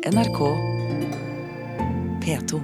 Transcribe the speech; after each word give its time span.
NRK 0.00 0.38
P2. 2.24 2.60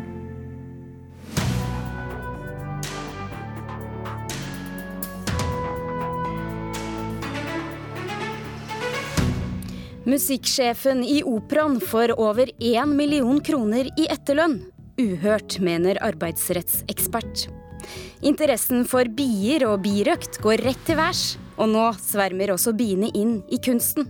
Musikksjefen 10.04 11.04
i 11.04 11.22
Operaen 11.24 11.80
får 11.80 12.20
over 12.20 12.50
én 12.58 12.96
million 12.96 13.40
kroner 13.44 13.84
i 13.84 14.08
etterlønn. 14.08 14.62
Uhørt, 14.96 15.58
mener 15.60 16.00
arbeidsrettsekspert. 16.00 17.50
Interessen 18.24 18.88
for 18.88 19.04
bier 19.12 19.68
og 19.68 19.82
birøkt 19.84 20.40
går 20.40 20.64
rett 20.64 20.88
til 20.88 20.96
værs, 20.96 21.34
og 21.60 21.68
nå 21.68 21.90
svermer 22.00 22.56
også 22.56 22.72
biene 22.72 23.12
inn 23.12 23.42
i 23.52 23.60
kunsten. 23.60 24.08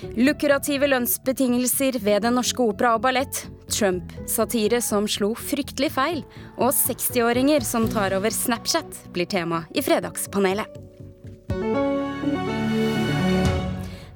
Lukrative 0.00 0.88
lønnsbetingelser 0.88 1.98
ved 2.00 2.24
Den 2.24 2.38
norske 2.38 2.64
opera 2.64 2.94
og 2.96 3.02
ballett, 3.04 3.42
Trump-satire 3.68 4.80
som 4.84 5.04
slo 5.10 5.34
fryktelig 5.36 5.90
feil, 5.92 6.22
og 6.56 6.72
60-åringer 6.72 7.64
som 7.66 7.88
tar 7.92 8.16
over 8.16 8.32
Snapchat, 8.32 9.02
blir 9.12 9.28
tema 9.28 9.66
i 9.76 9.84
Fredagspanelet. 9.84 10.80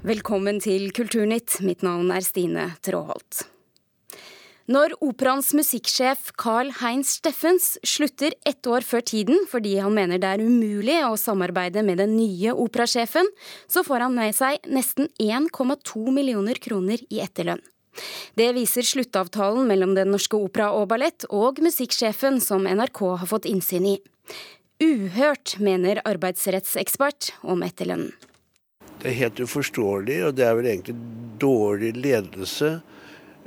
Velkommen 0.04 0.60
til 0.60 0.90
Kulturnytt. 0.92 1.60
Mitt 1.64 1.84
navn 1.84 2.12
er 2.12 2.24
Stine 2.24 2.70
Tråholt. 2.84 3.53
Når 4.64 4.94
operaens 5.04 5.50
musikksjef 5.52 6.30
Carl 6.40 6.70
Heinz 6.78 7.18
Steffens 7.18 7.74
slutter 7.84 8.32
ett 8.48 8.64
år 8.64 8.80
før 8.80 9.02
tiden 9.04 9.42
fordi 9.50 9.74
han 9.76 9.92
mener 9.92 10.16
det 10.22 10.30
er 10.30 10.40
umulig 10.40 10.96
å 11.04 11.18
samarbeide 11.20 11.82
med 11.84 12.00
den 12.00 12.14
nye 12.16 12.54
operasjefen, 12.56 13.28
så 13.68 13.82
får 13.84 14.06
han 14.06 14.16
med 14.16 14.32
seg 14.32 14.64
nesten 14.72 15.10
1,2 15.20 16.06
millioner 16.16 16.56
kroner 16.64 17.02
i 17.12 17.20
etterlønn. 17.20 17.60
Det 18.40 18.48
viser 18.56 18.88
sluttavtalen 18.88 19.68
mellom 19.68 19.92
Den 19.94 20.10
norske 20.14 20.40
opera 20.40 20.70
og 20.72 20.88
ballett 20.94 21.28
og 21.28 21.60
musikksjefen 21.62 22.40
som 22.40 22.64
NRK 22.64 23.04
har 23.20 23.30
fått 23.30 23.50
innsyn 23.50 23.92
i. 23.92 23.98
Uhørt, 24.80 25.58
mener 25.60 26.00
arbeidsrettsekspert 26.08 27.34
om 27.44 27.62
etterlønnen. 27.68 28.16
Det 29.04 29.12
er 29.12 29.20
helt 29.20 29.44
uforståelig, 29.44 30.18
og 30.24 30.34
det 30.40 30.48
er 30.48 30.56
vel 30.56 30.72
egentlig 30.72 30.96
dårlig 31.42 31.92
ledelse 32.00 32.78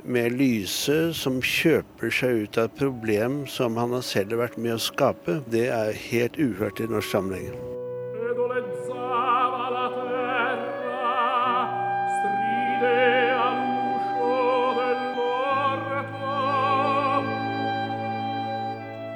med 0.08 0.38
Lyse 0.40 1.12
som 1.16 1.40
kjøper 1.44 2.12
seg 2.12 2.44
ut 2.44 2.60
av 2.60 2.70
et 2.70 2.78
problem 2.80 3.42
som 3.50 3.76
han 3.80 3.96
selv 4.02 4.36
har 4.36 4.46
vært 4.46 4.60
med 4.60 4.78
å 4.78 4.82
skape. 4.82 5.40
Det 5.52 5.68
er 5.72 6.06
helt 6.08 6.40
uhørt 6.40 6.80
i 6.80 6.88
norsk 6.90 7.12
sammenheng. 7.12 7.87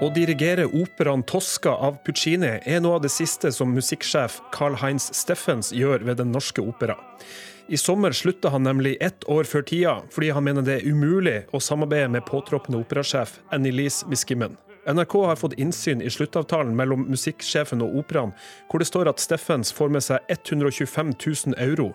Å 0.03 0.09
dirigere 0.11 0.65
operaen 0.67 1.21
Tosca 1.23 1.77
av 1.87 2.01
Puccini 2.03 2.57
er 2.67 2.81
noe 2.83 2.97
av 2.97 3.05
det 3.05 3.11
siste 3.15 3.53
som 3.55 3.71
musikksjef 3.71 4.41
Carl 4.51 4.75
Heinz 4.81 5.05
Steffens 5.15 5.71
gjør 5.71 6.03
ved 6.09 6.19
Den 6.19 6.33
norske 6.35 6.59
opera. 6.59 6.97
I 7.71 7.79
sommer 7.79 8.11
slutta 8.11 8.51
han 8.51 8.67
nemlig 8.67 8.97
ett 8.99 9.23
år 9.31 9.47
før 9.47 9.63
tida, 9.63 9.95
fordi 10.11 10.33
han 10.35 10.43
mener 10.43 10.67
det 10.67 10.81
er 10.81 10.91
umulig 10.91 11.37
å 11.55 11.63
samarbeide 11.63 12.11
med 12.17 12.27
påtroppende 12.27 12.83
operasjef 12.83 13.37
Annelise 13.55 14.11
Miskimmen. 14.11 14.59
NRK 14.91 15.15
har 15.23 15.39
fått 15.39 15.55
innsyn 15.63 16.03
i 16.03 16.11
sluttavtalen 16.11 16.75
mellom 16.75 17.07
musikksjefen 17.07 17.87
og 17.87 18.01
operaen, 18.03 18.35
hvor 18.67 18.83
det 18.83 18.91
står 18.91 19.13
at 19.13 19.23
Steffens 19.23 19.71
får 19.71 19.95
med 19.95 20.03
seg 20.03 20.33
125 20.35 21.15
000 21.15 21.61
euro, 21.63 21.93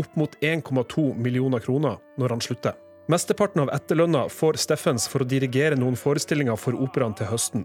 opp 0.00 0.16
mot 0.16 0.40
1,2 0.40 1.10
millioner 1.20 1.60
kroner, 1.60 2.00
når 2.16 2.38
han 2.38 2.48
slutter. 2.48 2.86
Mesteparten 3.10 3.64
av 3.64 3.70
etterlønna 3.74 4.26
får 4.30 4.58
Steffens 4.62 5.08
for 5.10 5.24
å 5.24 5.26
dirigere 5.26 5.74
noen 5.78 5.96
forestillinger 5.98 6.58
for 6.60 6.78
operaen 6.78 7.16
til 7.18 7.26
høsten. 7.32 7.64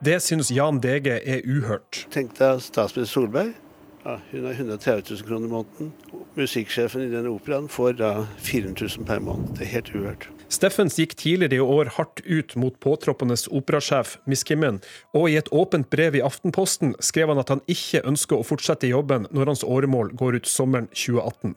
Det 0.00 0.16
synes 0.24 0.52
Jan 0.54 0.78
Dege 0.80 1.18
er 1.18 1.42
uhørt. 1.44 2.06
Tenk 2.14 2.32
deg 2.38 2.62
statsminister 2.64 3.18
Solberg. 3.18 3.50
Ja, 4.06 4.14
hun 4.30 4.46
har 4.46 4.54
130 4.54 5.10
000 5.10 5.26
kroner 5.28 5.50
i 5.50 5.52
måneden. 5.52 5.92
Musikksjefen 6.38 7.04
i 7.04 7.10
denne 7.12 7.34
operaen 7.34 7.68
får 7.68 7.98
da 7.98 8.12
400 8.38 8.88
000 8.96 9.08
per 9.10 9.20
måned. 9.20 9.58
Det 9.58 9.66
er 9.66 9.74
helt 9.74 9.92
uhørt. 9.92 10.28
Steffens 10.48 10.96
gikk 10.96 11.12
tidligere 11.20 11.58
i 11.58 11.60
år 11.60 11.90
hardt 11.98 12.22
ut 12.24 12.54
mot 12.56 12.76
påtroppende 12.80 13.36
operasjef 13.52 14.14
Miss 14.24 14.44
Kimmen, 14.48 14.80
og 15.12 15.28
i 15.28 15.36
et 15.36 15.50
åpent 15.52 15.90
brev 15.92 16.16
i 16.16 16.22
Aftenposten 16.24 16.94
skrev 17.04 17.28
han 17.28 17.40
at 17.42 17.52
han 17.52 17.60
ikke 17.68 18.00
ønsker 18.08 18.38
å 18.38 18.46
fortsette 18.48 18.88
i 18.88 18.94
jobben 18.94 19.26
når 19.28 19.52
hans 19.52 19.64
åremål 19.64 20.14
går 20.16 20.40
ut 20.40 20.48
sommeren 20.48 20.88
2018. 20.94 21.52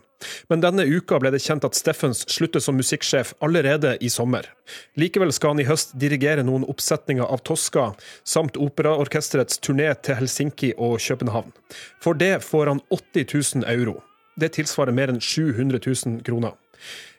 Men 0.52 0.62
denne 0.62 0.84
uka 0.86 1.22
ble 1.24 1.32
det 1.32 1.40
kjent 1.42 1.64
at 1.66 1.78
Steffens 1.80 2.26
slutter 2.30 2.62
som 2.62 2.76
musikksjef 2.78 3.32
allerede 3.40 3.96
i 4.04 4.12
sommer. 4.12 4.50
Likevel 5.00 5.32
skal 5.34 5.56
han 5.56 5.64
i 5.64 5.68
høst 5.70 5.96
dirigere 6.02 6.44
noen 6.46 6.68
oppsetninger 6.70 7.26
av 7.26 7.46
Tosca, 7.48 7.94
samt 8.28 8.60
operaorkesterets 8.60 9.64
turné 9.64 9.88
til 10.04 10.20
Helsinki 10.20 10.74
og 10.78 11.00
København. 11.00 11.56
For 12.04 12.18
det 12.18 12.42
får 12.44 12.76
han 12.76 12.84
80 12.92 13.64
000 13.64 13.70
euro. 13.72 14.02
Det 14.36 14.54
tilsvarer 14.60 14.96
mer 14.96 15.12
enn 15.14 15.24
700 15.24 15.80
000 15.80 16.22
kroner. 16.28 16.60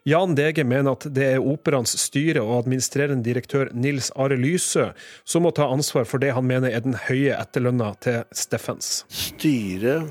Jan 0.09 0.35
Dege 0.35 0.65
mener 0.67 0.97
at 0.97 1.05
det 1.15 1.27
er 1.37 1.45
operaens 1.47 1.95
styre 2.01 2.43
og 2.43 2.65
administrerende 2.65 3.23
direktør 3.23 3.71
Nils 3.71 4.11
Are 4.19 4.35
Lysø 4.35 4.89
som 5.23 5.47
må 5.47 5.53
ta 5.55 5.69
ansvar 5.71 6.09
for 6.11 6.23
det 6.23 6.33
han 6.35 6.49
mener 6.49 6.75
er 6.75 6.83
den 6.83 6.97
høye 7.07 7.37
etterlønna 7.39 7.93
til 8.03 8.25
Steffens. 8.35 9.05
Styret 9.07 10.11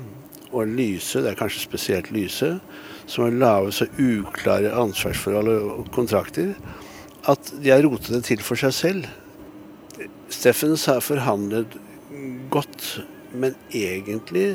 og 0.52 0.68
Lyse, 0.68 1.20
det 1.20 1.32
er 1.32 1.38
kanskje 1.38 1.64
spesielt 1.64 2.08
Lyse, 2.12 2.54
som 3.06 3.26
har 3.26 3.36
lave 3.36 3.72
så 3.72 3.88
uklare 4.00 4.72
ansvarsforhold 4.80 5.52
og 5.52 5.92
kontrakter, 5.92 6.54
at 7.28 7.52
de 7.60 7.72
har 7.72 7.84
rotet 7.84 8.16
det 8.16 8.24
til 8.30 8.40
for 8.44 8.60
seg 8.60 8.72
selv. 8.76 9.06
Steffens 10.32 10.88
har 10.88 11.04
forhandlet 11.04 11.76
godt, 12.52 13.04
men 13.32 13.56
egentlig 13.76 14.54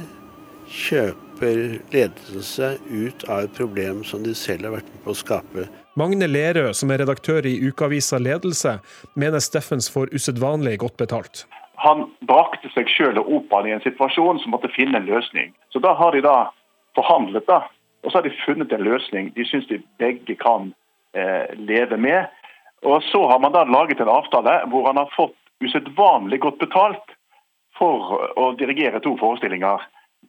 kjøper 0.69 1.26
slipper 1.37 1.79
ledelse 1.91 2.77
ut 2.89 3.29
av 3.29 3.39
et 3.39 3.53
problem 3.57 4.03
som 4.03 4.23
de 4.23 4.33
selv 4.35 4.65
har 4.65 4.71
vært 4.77 4.89
med 4.93 5.03
på 5.03 5.11
å 5.11 5.17
skape. 5.17 5.67
Magne 5.97 6.27
Lerøe, 6.27 6.73
som 6.73 6.91
er 6.91 7.01
redaktør 7.01 7.45
i 7.45 7.57
ukeavisa 7.67 8.19
Ledelse, 8.19 8.79
mener 9.15 9.39
Steffens 9.39 9.89
får 9.89 10.13
usedvanlig 10.13 10.77
godt 10.79 10.97
betalt. 10.97 11.45
Han 11.77 12.07
brakte 12.25 12.69
seg 12.73 12.89
sjøl 12.89 13.19
og 13.21 13.29
operaen 13.29 13.69
i 13.69 13.75
en 13.75 13.83
situasjon 13.85 14.39
som 14.41 14.53
måtte 14.53 14.71
finne 14.73 14.97
en 14.97 15.09
løsning. 15.09 15.53
Så 15.73 15.79
da 15.79 15.93
har 15.93 16.13
de 16.13 16.23
da 16.25 16.49
forhandlet, 16.97 17.45
da. 17.47 17.67
Og 18.03 18.11
så 18.11 18.19
har 18.19 18.25
de 18.25 18.33
funnet 18.45 18.73
en 18.73 18.85
løsning 18.85 19.31
de 19.35 19.45
syns 19.45 19.67
de 19.69 19.81
begge 20.01 20.37
kan 20.41 20.71
eh, 21.13 21.53
leve 21.57 21.97
med. 21.97 22.29
Og 22.85 23.01
så 23.11 23.23
har 23.29 23.41
man 23.41 23.53
da 23.53 23.65
laget 23.65 24.01
en 24.01 24.09
avtale 24.09 24.63
hvor 24.71 24.89
han 24.89 24.97
har 25.01 25.13
fått 25.15 25.37
usedvanlig 25.61 26.39
godt 26.41 26.59
betalt 26.61 27.13
for 27.77 28.25
å 28.37 28.51
dirigere 28.57 29.01
to 29.01 29.13
forestillinger. 29.21 29.85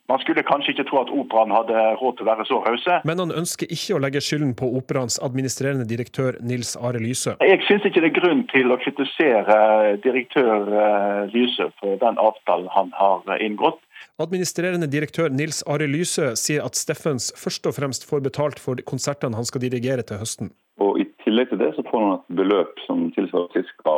Man 0.08 0.20
skulle 0.22 0.40
kanskje 0.42 0.72
ikke 0.72 0.86
tro 0.88 1.02
at 1.02 1.10
operaen 1.12 1.50
hadde 1.52 1.80
råd 2.00 2.14
til 2.16 2.24
å 2.24 2.28
være 2.30 2.44
så 2.48 2.58
rause. 2.64 2.94
Men 3.08 3.20
han 3.20 3.32
ønsker 3.42 3.68
ikke 3.74 3.98
å 3.98 4.00
legge 4.00 4.22
skylden 4.24 4.54
på 4.56 4.70
operaens 4.78 5.18
administrerende 5.24 5.84
direktør 5.88 6.38
Nils 6.40 6.70
Are 6.80 7.00
Lyse. 7.02 7.34
Jeg 7.44 7.60
syns 7.66 7.84
ikke 7.84 8.00
det 8.00 8.08
er 8.14 8.16
grunn 8.16 8.40
til 8.48 8.72
å 8.72 8.78
kritisere 8.80 9.58
direktør 10.06 10.72
eh, 10.72 11.20
Lyse 11.34 11.68
for 11.80 12.00
den 12.00 12.16
avtalen 12.24 12.70
han 12.72 12.94
har 12.96 13.44
inngått. 13.44 13.82
Administrerende 14.22 14.88
direktør 14.90 15.28
Nils 15.28 15.60
Are 15.68 15.86
Lyse 15.86 16.32
sier 16.40 16.64
at 16.64 16.78
Steffens 16.78 17.28
først 17.36 17.68
og 17.68 17.76
fremst 17.76 18.08
får 18.08 18.24
betalt 18.24 18.62
for 18.62 18.80
konsertene 18.88 19.36
han 19.36 19.46
skal 19.48 19.66
dirigere 19.66 20.06
til 20.08 20.22
høsten. 20.22 20.54
Og 20.80 21.02
I 21.02 21.07
tillegg 21.28 21.50
til 21.50 21.60
det 21.60 21.72
så 21.76 21.84
får 21.84 22.02
han 22.04 22.14
et 22.16 22.36
beløp 22.40 22.80
som 22.86 23.04
tilsvarer 23.12 23.68
ca. 23.84 23.96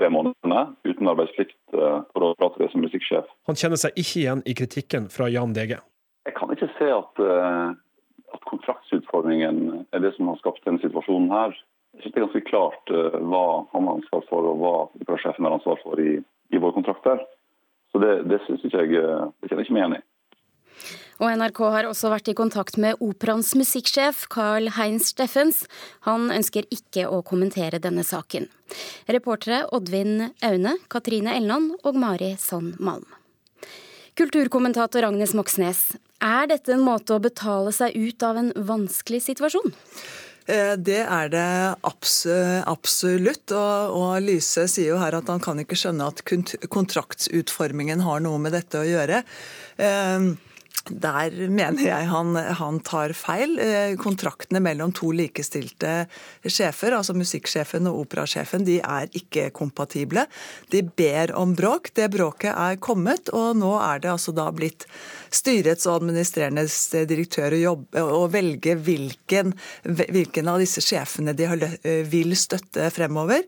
tre 0.00 0.10
månedene 0.10 0.62
uten 0.88 1.10
arbeidsplikt 1.12 1.76
eh, 1.78 1.98
for 2.10 2.26
å 2.26 2.34
prate 2.40 2.62
det 2.62 2.70
som 2.72 2.82
musikksjef. 2.84 3.28
Han 3.50 3.58
kjenner 3.58 3.80
seg 3.80 3.98
ikke 4.02 4.22
igjen 4.24 4.42
i 4.48 4.56
kritikken 4.58 5.08
fra 5.12 5.30
Jan 5.30 5.54
Dege. 5.56 5.78
Jeg 6.26 6.36
kan 6.38 6.50
ikke 6.54 6.70
se 6.78 6.88
at, 6.94 7.22
eh, 7.22 7.74
at 8.34 8.48
kontraktsutformingen 8.50 9.84
er 9.92 10.02
det 10.02 10.14
som 10.16 10.32
har 10.32 10.40
skapt 10.42 10.64
denne 10.66 10.82
situasjonen 10.82 11.30
her. 11.34 11.54
Jeg 11.92 12.02
synes 12.02 12.14
Det 12.14 12.20
er 12.20 12.26
ganske 12.26 12.48
klart 12.50 12.94
eh, 12.94 13.18
hva 13.20 13.44
han 13.74 13.88
har 13.88 14.00
ansvar 14.00 14.26
for 14.30 14.50
og 14.50 14.58
hva 14.62 14.74
operasjefen 15.04 15.46
har 15.46 15.58
ansvar 15.58 15.78
for 15.84 16.02
i, 16.02 16.18
i 16.50 16.62
våre 16.62 16.78
kontrakter. 16.78 17.22
Så 17.92 18.00
det, 18.02 18.14
det 18.30 18.40
synes 18.46 18.64
ikke 18.64 18.86
jeg, 18.86 18.96
det 18.96 19.50
kjenner 19.50 19.62
jeg 19.62 19.68
ikke 19.68 19.76
meg 19.76 19.84
igjen 19.84 19.98
i. 20.00 20.04
Og 21.20 21.28
NRK 21.36 21.60
har 21.74 21.88
også 21.88 22.10
vært 22.12 22.30
i 22.32 22.36
kontakt 22.38 22.78
med 22.80 23.00
operaens 23.04 23.52
musikksjef 23.58 24.26
Carl 24.32 24.70
Heinz 24.78 25.12
Steffens. 25.12 25.64
Han 26.08 26.30
ønsker 26.34 26.68
ikke 26.72 27.08
å 27.10 27.20
kommentere 27.26 27.82
denne 27.82 28.04
saken. 28.06 28.48
Reportere 29.10 29.64
Oddvin 29.74 30.30
Aune, 30.44 30.78
Katrine 30.92 31.36
Elland 31.36 31.76
og 31.82 31.98
Mari 31.98 32.34
Sand 32.40 32.80
Malm. 32.80 33.06
Kulturkommentator 34.18 35.06
Agnes 35.08 35.32
Moxnes, 35.32 35.86
er 36.22 36.50
dette 36.50 36.74
en 36.74 36.84
måte 36.84 37.16
å 37.16 37.22
betale 37.22 37.72
seg 37.72 37.96
ut 37.96 38.22
av 38.26 38.36
en 38.42 38.50
vanskelig 38.68 39.22
situasjon? 39.24 39.72
Eh, 40.50 40.74
det 40.76 41.00
er 41.06 41.30
det 41.32 41.48
absolutt. 41.86 43.54
Og, 43.54 44.20
Lyse 44.24 44.66
sier 44.70 44.92
jo 44.92 45.00
her 45.00 45.16
at 45.18 45.30
han 45.32 45.42
kan 45.42 45.60
ikke 45.62 45.78
skjønne 45.78 46.08
at 46.12 46.22
kontraktsutformingen 46.26 48.02
har 48.04 48.22
noe 48.24 48.40
med 48.42 48.56
dette 48.56 48.82
å 48.82 48.88
gjøre. 48.88 49.22
Eh, 49.80 50.32
Der 50.90 51.30
mener 51.46 51.78
jeg 51.84 52.06
han, 52.10 52.34
han, 52.34 52.80
tar 52.82 53.12
feil. 53.14 53.54
Eh, 53.62 53.92
kontraktene 54.02 54.58
mellom 54.62 54.90
to 54.96 55.12
likestilte 55.14 56.08
sjefer, 56.42 56.96
altså 56.96 57.14
musikksjefen 57.14 57.86
og 57.86 58.00
operasjefen, 58.00 58.64
de 58.66 58.80
er 58.82 59.06
ikke 59.14 59.50
kompatible. 59.54 60.26
De 60.74 60.82
ber 60.82 61.34
om 61.38 61.54
bråk. 61.54 61.92
Det 61.94 62.08
bråket 62.10 62.50
er 62.50 62.80
kommet, 62.82 63.30
og 63.30 63.60
nå 63.60 63.76
er 63.78 64.02
det 64.02 64.10
altså 64.10 64.34
da 64.34 64.48
blitt 64.50 64.88
styrets 65.32 65.86
og 65.86 66.00
administrerende 66.00 66.66
direktør 67.08 67.54
å, 67.54 67.62
jobbe, 67.62 68.02
å 68.02 68.26
velge 68.32 68.74
hvilken, 68.82 69.54
hvilken 69.86 70.50
av 70.50 70.60
disse 70.64 70.82
sjefene 70.82 71.36
de 71.38 71.46
vil 72.10 72.34
støtte 72.36 72.90
fremover. 72.92 73.46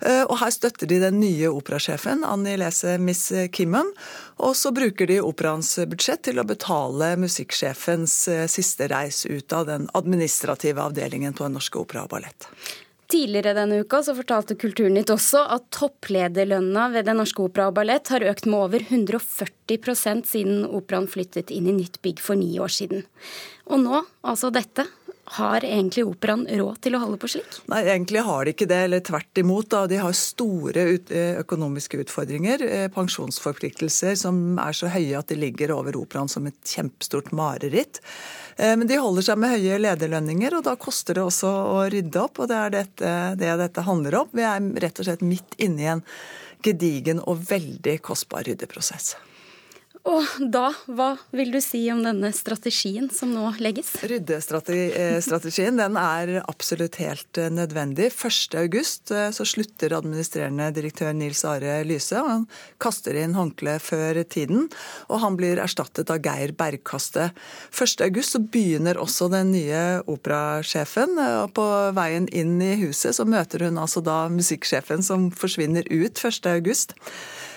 Eh, 0.00 0.24
og 0.24 0.36
her 0.40 0.52
støtter 0.54 0.90
de 0.90 1.00
den 1.02 1.20
nye 1.20 1.50
operasjefen, 1.50 2.24
Annie 2.26 2.58
Lese 2.60 2.96
Miss 3.02 3.32
Kimmen. 3.52 3.92
Og 4.38 4.56
så 4.56 4.72
bruker 4.74 5.10
de 5.10 5.20
operaens 5.24 5.74
budsjett 5.90 6.26
til 6.28 6.38
å 6.38 6.46
betale 6.48 7.14
musikksjefens 7.20 8.18
eh, 8.32 8.44
siste 8.50 8.90
reis 8.92 9.24
ut 9.26 9.52
av 9.52 9.66
den 9.70 9.88
administrative 9.98 10.84
avdelingen 10.84 11.34
på 11.34 11.48
Den 11.48 11.58
norske 11.58 11.80
opera 11.80 12.06
og 12.06 12.14
ballett. 12.14 12.50
Tidligere 13.08 13.54
denne 13.56 13.78
uka 13.80 14.02
så 14.04 14.12
fortalte 14.12 14.52
Kulturnytt 14.60 15.08
også 15.08 15.40
at 15.54 15.70
topplederlønna 15.72 16.90
ved 16.92 17.06
Den 17.08 17.16
norske 17.22 17.40
opera 17.40 17.70
og 17.70 17.78
ballett 17.78 18.10
har 18.12 18.26
økt 18.28 18.44
med 18.44 18.58
over 18.60 18.84
140% 18.84 20.28
siden 20.28 20.66
operaen 20.66 21.08
flyttet 21.08 21.48
inn 21.54 21.70
i 21.70 21.76
nytt 21.78 22.02
bygg 22.04 22.20
for 22.20 22.36
ni 22.36 22.50
år 22.60 22.74
siden. 22.74 23.06
Og 23.72 23.80
nå, 23.80 24.02
altså 24.20 24.52
dette, 24.52 24.84
har 25.36 25.64
egentlig 25.64 26.04
operaen 26.08 26.46
råd 26.48 26.80
til 26.84 26.96
å 26.96 27.00
holde 27.02 27.18
på 27.20 27.28
slik? 27.28 27.58
Nei, 27.68 27.82
egentlig 27.84 28.22
har 28.24 28.46
de 28.46 28.54
ikke 28.54 28.68
det, 28.70 28.78
eller 28.86 29.02
tvert 29.04 29.40
imot. 29.42 29.68
Da. 29.74 29.82
De 29.90 30.00
har 30.00 30.16
store 30.16 30.84
eh, 30.96 31.36
økonomiske 31.42 32.00
utfordringer. 32.04 32.64
Eh, 32.64 32.86
pensjonsforpliktelser 32.94 34.16
som 34.20 34.58
er 34.62 34.76
så 34.76 34.90
høye 34.92 35.18
at 35.18 35.28
de 35.28 35.38
ligger 35.38 35.74
over 35.76 36.00
operaen 36.00 36.32
som 36.32 36.48
et 36.48 36.58
kjempestort 36.64 37.30
mareritt. 37.36 38.00
Eh, 38.56 38.72
men 38.72 38.88
de 38.88 39.00
holder 39.00 39.28
seg 39.28 39.40
med 39.42 39.56
høye 39.58 39.80
lederlønninger, 39.84 40.58
og 40.58 40.66
da 40.70 40.78
koster 40.80 41.20
det 41.20 41.26
også 41.28 41.52
å 41.76 41.86
rydde 41.92 42.24
opp. 42.24 42.40
Og 42.42 42.50
det 42.50 42.60
er 42.64 42.76
dette, 42.80 43.14
det 43.40 43.54
dette 43.62 43.86
handler 43.86 44.22
om. 44.22 44.32
Vi 44.32 44.46
er 44.48 44.74
rett 44.86 45.02
og 45.02 45.10
slett 45.10 45.24
midt 45.26 45.58
inne 45.60 45.84
i 45.84 45.92
en 45.98 46.04
gedigen 46.64 47.20
og 47.22 47.44
veldig 47.50 48.00
kostbar 48.02 48.48
ryddeprosess. 48.48 49.14
Og 50.08 50.24
da, 50.40 50.70
hva 50.88 51.10
vil 51.36 51.50
du 51.52 51.58
si 51.60 51.82
om 51.92 52.00
denne 52.00 52.30
strategien 52.32 53.10
som 53.12 53.32
nå 53.34 53.50
legges? 53.60 53.90
Ryddestrategien 54.08 55.76
den 55.76 55.98
er 56.00 56.38
absolutt 56.40 56.96
helt 57.02 57.40
eh, 57.40 57.50
nødvendig. 57.52 58.08
1.8 58.14 58.62
eh, 59.12 59.28
så 59.36 59.46
slutter 59.48 59.96
administrerende 59.98 60.70
direktør 60.76 61.12
Nils 61.16 61.44
Are 61.48 61.82
Lyse. 61.84 62.16
og 62.16 62.30
Han 62.30 62.46
kaster 62.80 63.18
inn 63.20 63.36
håndkleet 63.36 63.84
før 63.84 64.22
tiden, 64.24 64.70
og 65.12 65.20
han 65.26 65.36
blir 65.36 65.60
erstattet 65.60 66.08
av 66.14 66.22
Geir 66.24 66.54
Bergkaste. 66.56 67.28
1.8 67.74 68.24
så 68.24 68.40
begynner 68.40 69.00
også 69.00 69.28
den 69.32 69.52
nye 69.52 69.82
operasjefen. 70.08 71.18
Eh, 71.20 71.36
og 71.42 71.52
På 71.58 71.66
veien 71.96 72.30
inn 72.32 72.56
i 72.64 72.78
huset 72.80 73.18
så 73.18 73.28
møter 73.28 73.66
hun 73.68 73.76
altså 73.82 74.00
da 74.04 74.22
musikksjefen 74.32 75.04
som 75.04 75.28
forsvinner 75.36 75.84
ut 75.92 76.16
1.8. 76.16 76.96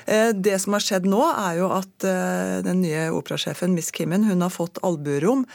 Eh, 0.06 0.30
det 0.34 0.60
som 0.60 0.76
har 0.76 0.84
skjedd 0.84 1.08
nå, 1.10 1.22
er 1.30 1.60
jo 1.62 1.70
at 1.76 2.06
eh, 2.08 2.58
den 2.66 2.82
nye 2.84 3.08
operasjefen, 3.14 3.76
Miss 3.78 3.92
Kimmen, 3.96 4.26
hun 4.28 4.44
har 4.44 4.54
fått 4.54 4.82
albuerom 4.86 5.46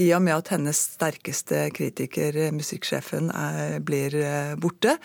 i 0.00 0.08
og 0.16 0.22
med 0.24 0.38
at 0.38 0.52
hennes 0.54 0.82
sterkeste 0.96 1.66
kritiker, 1.76 2.36
eh, 2.36 2.52
musikksjefen, 2.54 3.30
er, 3.30 3.78
blir 3.84 4.16
borte. 4.60 4.96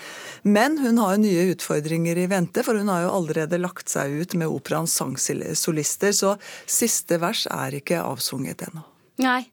Men 0.44 0.80
hun 0.82 1.00
har 1.04 1.16
jo 1.16 1.24
nye 1.28 1.48
utfordringer 1.54 2.18
i 2.18 2.28
vente, 2.32 2.66
for 2.66 2.80
hun 2.80 2.92
har 2.92 3.06
jo 3.06 3.16
allerede 3.20 3.62
lagt 3.62 3.92
seg 3.92 4.18
ut 4.22 4.38
med 4.40 4.52
operaens 4.52 4.96
sangsolister, 4.98 6.14
så 6.16 6.38
siste 6.66 7.22
vers 7.22 7.48
er 7.52 7.82
ikke 7.82 8.04
avsunget 8.04 8.68
ennå. 8.70 8.86
Nei, 9.18 9.48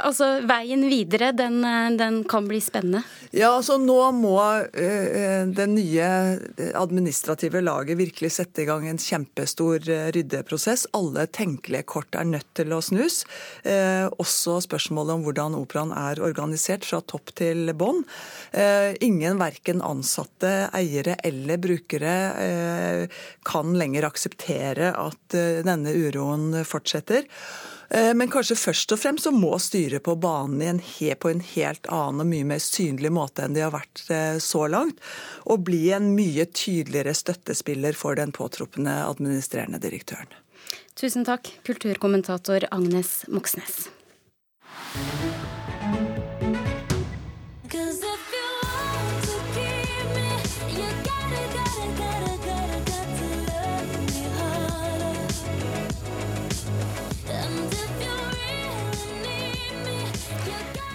Altså, 0.00 0.26
Veien 0.48 0.86
videre, 0.88 1.30
den, 1.36 1.60
den, 2.00 2.22
kan 2.28 2.46
bli 2.48 2.60
spennende? 2.64 3.02
Ja, 3.36 3.50
altså 3.52 3.76
Nå 3.80 3.98
må 4.16 4.36
uh, 4.40 5.42
det 5.52 5.66
nye 5.68 6.06
administrative 6.78 7.60
laget 7.62 7.98
virkelig 8.00 8.32
sette 8.38 8.64
i 8.64 8.68
gang 8.68 8.86
en 8.88 9.00
kjempestor 9.00 9.84
uh, 9.84 10.08
ryddeprosess. 10.16 10.86
Alle 10.96 11.26
tenkelige 11.28 11.84
kort 11.92 12.16
er 12.16 12.28
nødt 12.30 12.48
til 12.56 12.72
å 12.72 12.80
snus. 12.84 13.22
Uh, 13.66 14.08
også 14.22 14.56
spørsmålet 14.64 15.18
om 15.18 15.26
hvordan 15.26 15.58
operaen 15.58 15.92
er 15.96 16.22
organisert 16.24 16.88
fra 16.88 17.02
topp 17.04 17.34
til 17.40 17.74
bånn. 17.76 18.02
ingen, 19.04 19.38
verken 19.40 19.82
ansatte, 19.84 20.70
eiere 20.76 21.16
eller 21.24 21.58
brukere, 21.60 22.14
kan 23.46 23.74
lenger 23.76 24.06
akseptere 24.08 24.90
at 24.96 25.36
denne 25.66 25.92
uroen 25.92 26.64
fortsetter. 26.66 27.26
Eh, 27.90 28.14
men 28.14 28.30
kanskje 28.30 28.56
først 28.56 28.92
og 28.94 29.00
fremst 29.02 29.26
så 29.26 29.32
må 29.34 29.56
styret 29.58 30.04
på 30.06 30.14
banen 30.20 30.62
en 30.62 30.82
på 31.18 31.30
en 31.30 31.42
helt 31.54 31.90
annen 31.90 32.22
og 32.22 32.30
mye 32.30 32.46
mer 32.52 32.62
synlig 32.62 33.10
måte 33.12 33.42
enn 33.44 33.56
de 33.56 33.64
har 33.64 33.74
vært 33.74 34.04
eh, 34.14 34.38
så 34.38 34.66
langt. 34.70 35.02
Og 35.50 35.64
bli 35.66 35.90
en 35.96 36.12
mye 36.14 36.46
tydeligere 36.46 37.16
støttespiller 37.18 37.98
for 37.98 38.14
den 38.20 38.32
påtroppende 38.36 39.00
administrerende 39.08 39.82
direktøren. 39.82 40.30
Tusen 40.94 41.26
takk, 41.26 41.50
kulturkommentator 41.66 42.68
Agnes 42.70 43.24
Moxnes. 43.28 43.88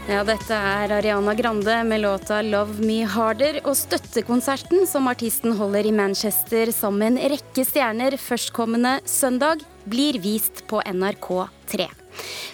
Ja, 0.06 0.20
dette 0.22 0.54
er 0.54 0.92
Ariana 0.94 1.34
Grande 1.34 1.84
med 1.84 2.04
låta 2.04 2.42
'Love 2.42 2.78
Me 2.86 3.00
Harder'. 3.10 3.58
Og 3.66 3.74
støttekonserten 3.74 4.86
som 4.86 5.08
artisten 5.10 5.56
holder 5.58 5.88
i 5.90 5.92
Manchester 5.92 6.70
sammen 6.72 7.00
med 7.00 7.24
en 7.24 7.32
rekke 7.34 7.66
stjerner 7.66 8.14
førstkommende 8.14 9.00
søndag, 9.10 9.66
blir 9.86 10.20
vist 10.20 10.68
på 10.68 10.82
NRK3. 10.82 11.88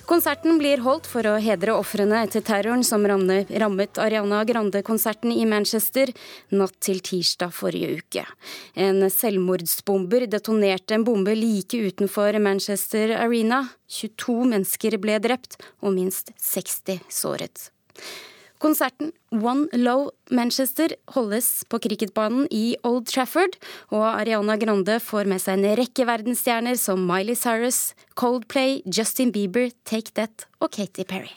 Konserten 0.05 0.57
blir 0.59 0.81
holdt 0.83 1.05
for 1.07 1.27
å 1.29 1.37
hedre 1.41 1.75
ofrene 1.77 2.23
etter 2.25 2.43
terroren 2.43 2.83
som 2.83 3.05
rammet 3.05 3.99
Ariana 4.01 4.41
Grande-konserten 4.47 5.31
i 5.31 5.45
Manchester 5.47 6.11
natt 6.57 6.75
til 6.83 6.99
tirsdag 7.05 7.53
forrige 7.55 8.01
uke. 8.01 8.25
En 8.73 9.05
selvmordsbomber 9.13 10.25
detonerte 10.31 10.97
en 10.97 11.05
bombe 11.07 11.35
like 11.37 11.77
utenfor 11.77 12.39
Manchester 12.41 13.15
Arena. 13.19 13.63
22 13.91 14.49
mennesker 14.55 14.97
ble 15.03 15.19
drept 15.23 15.59
og 15.81 15.95
minst 15.95 16.33
60 16.41 17.05
såret. 17.11 17.69
Konserten 18.61 19.11
One 19.31 19.67
Low 19.73 20.11
Manchester 20.29 20.93
holdes 21.15 21.63
på 21.65 21.79
cricketbanen 21.81 22.45
i 22.53 22.75
Old 22.85 23.07
Trafford, 23.09 23.57
og 23.89 24.05
Ariana 24.05 24.53
Grande 24.61 24.99
får 25.01 25.25
med 25.25 25.41
seg 25.41 25.57
en 25.57 25.79
rekke 25.79 26.05
verdensstjerner 26.05 26.77
som 26.77 27.01
Miley 27.09 27.33
Cyrus, 27.33 27.95
Coldplay, 28.13 28.83
Justin 28.85 29.33
Bieber, 29.33 29.71
Take 29.89 30.13
That 30.13 30.45
og 30.61 30.75
Katy 30.77 31.07
Perry. 31.09 31.33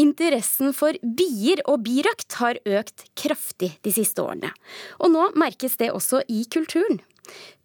Interessen 0.00 0.72
for 0.74 0.96
bier 1.04 1.60
og 1.68 1.84
birøkt 1.84 2.40
har 2.40 2.58
økt 2.64 3.04
kraftig 3.20 3.74
de 3.84 3.92
siste 3.94 4.24
årene. 4.24 4.48
Og 5.04 5.12
nå 5.12 5.28
merkes 5.38 5.76
det 5.76 5.92
også 5.92 6.24
i 6.24 6.46
kulturen. 6.48 7.04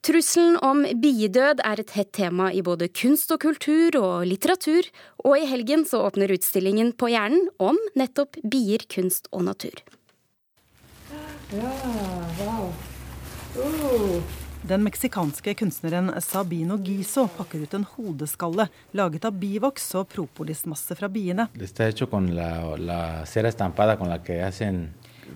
Trusselen 0.05 0.55
om 0.63 0.85
biedød 1.01 1.59
er 1.67 1.81
et 1.81 1.93
hett 1.97 2.11
tema 2.15 2.49
i 2.55 2.63
både 2.63 2.87
kunst 2.87 3.33
og 3.35 3.41
kultur 3.43 3.97
og 3.99 4.27
litteratur, 4.29 4.87
og 5.25 5.35
i 5.35 5.47
helgen 5.49 5.83
så 5.87 6.05
åpner 6.07 6.31
utstillingen 6.31 6.93
på 6.95 7.11
Hjernen 7.11 7.49
om 7.59 7.79
nettopp 7.99 8.39
bier, 8.43 8.87
kunst 8.87 9.27
og 9.35 9.43
natur. 9.51 9.83
Ja, 11.51 11.73
wow. 12.39 12.69
Oh. 13.59 14.21
Den 14.61 14.83
meksikanske 14.83 15.53
kunstneren 15.53 16.11
Sabino 16.21 16.75
Giso 16.83 17.23
pakker 17.31 17.61
ut 17.63 17.73
en 17.73 17.85
hodeskalle 17.95 18.65
laget 18.91 19.23
av 19.25 19.37
bivoks 19.39 19.85
og 19.95 20.09
propolismasse 20.11 20.97
fra 20.99 21.07
biene. 21.09 21.45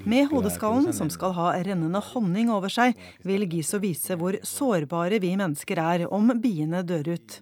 Med 0.04 0.28
hodeskallen, 0.32 0.92
som 0.94 1.08
skal 1.14 1.32
ha 1.38 1.52
rennende 1.64 2.02
honning 2.12 2.50
over 2.52 2.72
seg, 2.74 2.98
vil 3.24 3.46
Giso 3.48 3.80
vise 3.80 4.18
hvor 4.20 4.36
sårbare 4.44 5.22
vi 5.24 5.32
mennesker 5.40 5.80
er 5.80 6.06
om 6.12 6.34
biene 6.44 6.82
dør 6.84 7.14
ut. 7.16 7.38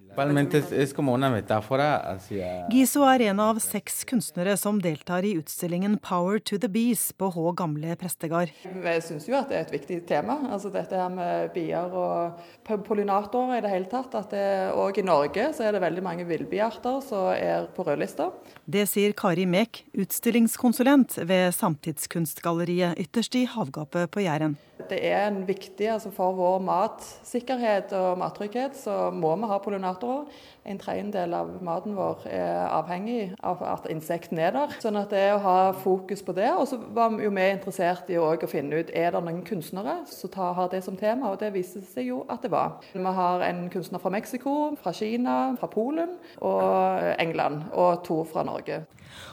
Giso 2.72 3.04
er 3.08 3.22
en 3.30 3.40
av 3.40 3.60
seks 3.64 4.02
kunstnere 4.10 4.58
som 4.60 4.82
deltar 4.84 5.24
i 5.24 5.38
utstillingen 5.40 5.98
'Power 6.00 6.40
to 6.40 6.58
the 6.58 6.68
Bees' 6.68 7.14
på 7.16 7.30
Hå 7.32 7.52
gamle 7.56 7.96
prestegard. 7.96 8.52
Jeg 8.84 9.04
syns 9.04 9.28
jo 9.30 9.38
at 9.40 9.48
det 9.50 9.58
er 9.58 9.62
et 9.62 9.72
viktig 9.72 10.08
tema. 10.08 10.36
altså 10.52 10.72
Dette 10.72 10.96
her 10.96 11.10
med 11.10 11.54
bier 11.54 11.96
og 11.96 12.40
pollinatorer 12.84 13.58
i 13.58 13.62
det 13.62 13.72
hele 13.72 13.86
tatt. 13.86 14.16
at 14.16 14.30
det, 14.32 14.74
Og 14.76 14.98
i 14.98 15.02
Norge 15.02 15.54
så 15.54 15.64
er 15.64 15.72
det 15.72 15.82
veldig 15.82 16.04
mange 16.04 16.28
villbiarter 16.28 17.02
som 17.02 17.32
er 17.32 17.68
på 17.74 17.84
rødlista. 17.84 18.32
Det 18.70 18.88
sier 18.90 19.14
Kari 19.14 19.46
Mek, 19.46 19.86
utstillingskonsulent 19.96 21.28
ved 21.28 21.54
Samtidskunstgalleriet 21.54 22.98
ytterst 22.98 23.36
i 23.36 23.46
havgapet 23.46 24.12
på 24.12 24.20
Jæren. 24.20 24.58
Det 24.90 25.00
er 25.06 25.28
en 25.28 25.44
viktig 25.48 25.88
altså 25.94 26.12
For 26.14 26.34
vår 26.38 26.62
matsikkerhet 26.66 27.94
og 27.98 28.18
mattrygghet 28.22 28.78
så 28.80 29.12
må 29.14 29.36
vi 29.40 29.50
ha 29.52 29.60
pollinatorer. 29.62 30.26
En 30.62 30.78
tredjedel 30.78 31.34
av 31.34 31.56
maten 31.66 31.96
vår 31.98 32.28
er 32.30 32.68
avhengig 32.70 33.32
av 33.42 33.64
at 33.66 33.88
insektene 33.90 34.44
er 34.46 34.54
der. 34.54 34.76
Sånn 34.84 35.00
at 35.00 35.10
det 35.14 35.22
er 35.24 35.36
å 35.36 35.42
ha 35.42 35.56
fokus 35.74 36.22
på 36.26 36.36
det. 36.38 36.52
Og 36.54 36.68
så 36.70 36.78
var 36.94 37.10
vi 37.16 37.26
jo 37.26 37.34
mer 37.34 37.56
interessert 37.56 38.10
i 38.14 38.20
å 38.22 38.36
finne 38.50 38.82
ut 38.82 38.92
er 38.94 39.16
det 39.16 39.24
noen 39.26 39.42
kunstnere 39.48 40.02
som 40.10 40.34
har 40.38 40.70
det 40.72 40.84
som 40.86 40.98
tema, 40.98 41.32
og 41.32 41.40
det 41.42 41.50
viste 41.56 41.82
seg 41.86 42.12
jo 42.12 42.22
at 42.30 42.46
det 42.46 42.52
var. 42.54 42.78
Vi 42.94 43.02
har 43.02 43.46
en 43.48 43.66
kunstner 43.74 44.02
fra 44.02 44.14
Mexico, 44.14 44.76
fra 44.82 44.94
Kina, 44.94 45.56
fra 45.60 45.70
Polen 45.72 46.18
og 46.38 47.10
England, 47.18 47.72
og 47.74 48.04
to 48.06 48.22
fra 48.30 48.46
Norge. 48.46 48.84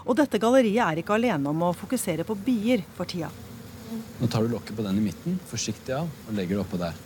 Og 0.09 0.17
dette 0.19 0.40
galleriet 0.40 0.81
er 0.85 1.02
ikke 1.02 1.19
alene 1.19 1.52
om 1.52 1.69
å 1.69 1.76
fokusere 1.76 2.26
på 2.26 2.38
bier 2.49 2.85
for 2.97 3.09
tida. 3.09 3.31
Nå 4.21 4.28
tar 4.30 4.45
du 4.45 4.52
lokket 4.52 4.76
på 4.76 4.85
den 4.87 4.99
i 5.00 5.04
midten, 5.11 5.38
forsiktig 5.50 5.95
av, 5.97 6.09
og 6.28 6.35
legger 6.37 6.59
det 6.59 6.64
oppå 6.64 6.80
der. 6.80 6.97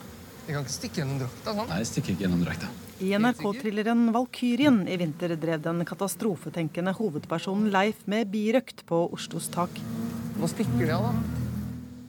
Jeg 0.47 0.57
kan 0.57 0.65
ikke 0.65 0.75
stikke 0.75 1.03
gjennom 1.03 1.21
drakta 1.21 1.53
sånn. 1.55 1.69
Nei, 1.71 1.83
jeg 1.83 1.91
stikker 1.93 2.15
ikke 2.15 2.27
gjennom 2.27 2.43
drakta. 2.43 2.71
I 3.03 3.13
NRK-thrilleren 3.19 4.03
'Valkyrien' 4.15 4.83
i 4.91 4.97
vinter 4.99 5.35
drev 5.35 5.63
den 5.63 5.85
katastrofetenkende 5.87 6.95
hovedpersonen 6.99 7.71
Leif 7.75 8.03
med 8.07 8.31
birøkt 8.31 8.85
på 8.87 9.05
Oslos 9.15 9.49
tak. 9.51 9.79
Nå 10.39 10.51
stikker 10.51 10.87
de 10.87 10.91
av, 10.95 11.09
da. 11.09 11.41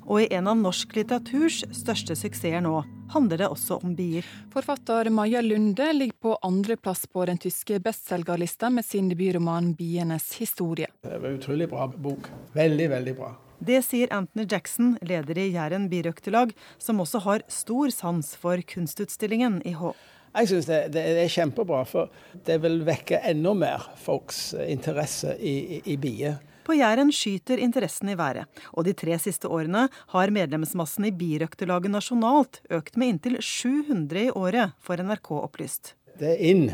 Og 0.03 0.21
i 0.21 0.27
en 0.35 0.49
av 0.51 0.57
norsk 0.59 0.97
litteraturs 0.97 1.61
største 1.71 2.17
suksesser 2.19 2.61
nå 2.61 2.81
handler 3.13 3.43
det 3.43 3.47
også 3.53 3.79
om 3.85 3.93
bier. 3.95 4.25
Forfatter 4.53 5.09
Maja 5.13 5.41
Lunde 5.41 5.87
ligger 5.93 6.17
på 6.25 6.33
andreplass 6.43 7.05
på 7.07 7.25
den 7.29 7.39
tyske 7.41 7.79
bestselgerlista 7.83 8.69
med 8.69 8.85
sin 8.85 9.09
debutroman 9.09 9.75
'Bienes 9.75 10.33
historie'. 10.41 10.91
Det 11.01 11.21
var 11.21 11.29
en 11.29 11.39
utrolig 11.39 11.69
bra 11.69 11.87
bok. 11.87 12.29
Veldig, 12.53 12.89
veldig 12.89 13.15
bra. 13.15 13.31
Det 13.63 13.79
sier 13.85 14.11
Anthony 14.11 14.43
Jackson, 14.51 14.97
leder 15.01 15.37
i 15.39 15.45
Jæren 15.53 15.85
birøktelag, 15.87 16.51
som 16.77 16.99
også 16.99 17.21
har 17.23 17.43
stor 17.47 17.93
sans 17.95 18.33
for 18.35 18.59
kunstutstillingen 18.67 19.61
i 19.63 19.71
Hå. 19.77 19.93
Jeg 20.33 20.49
syns 20.49 20.67
det, 20.67 20.79
det, 20.95 21.03
er 21.21 21.29
kjempebra, 21.31 21.83
for 21.87 22.09
det 22.43 22.57
vil 22.63 22.81
vekke 22.83 23.21
enda 23.29 23.53
mer 23.55 23.85
folks 24.01 24.49
interesse 24.65 25.37
i, 25.39 25.53
i, 25.77 25.81
i 25.93 25.97
bier. 26.01 26.41
På 26.67 26.75
Jæren 26.75 27.11
skyter 27.15 27.61
interessen 27.61 28.11
i 28.11 28.17
været, 28.19 28.49
og 28.73 28.87
de 28.87 28.95
tre 28.97 29.15
siste 29.21 29.47
årene 29.47 29.85
har 30.15 30.33
medlemsmassen 30.33 31.07
i 31.07 31.15
birøktelaget 31.15 31.91
nasjonalt 31.93 32.59
økt 32.73 32.97
med 32.99 33.13
inntil 33.15 33.39
700 33.39 34.25
i 34.25 34.31
året, 34.31 34.75
får 34.83 35.05
NRK 35.07 35.35
opplyst. 35.39 35.93
Det 36.19 36.33
er 36.35 36.43
inn. 36.51 36.65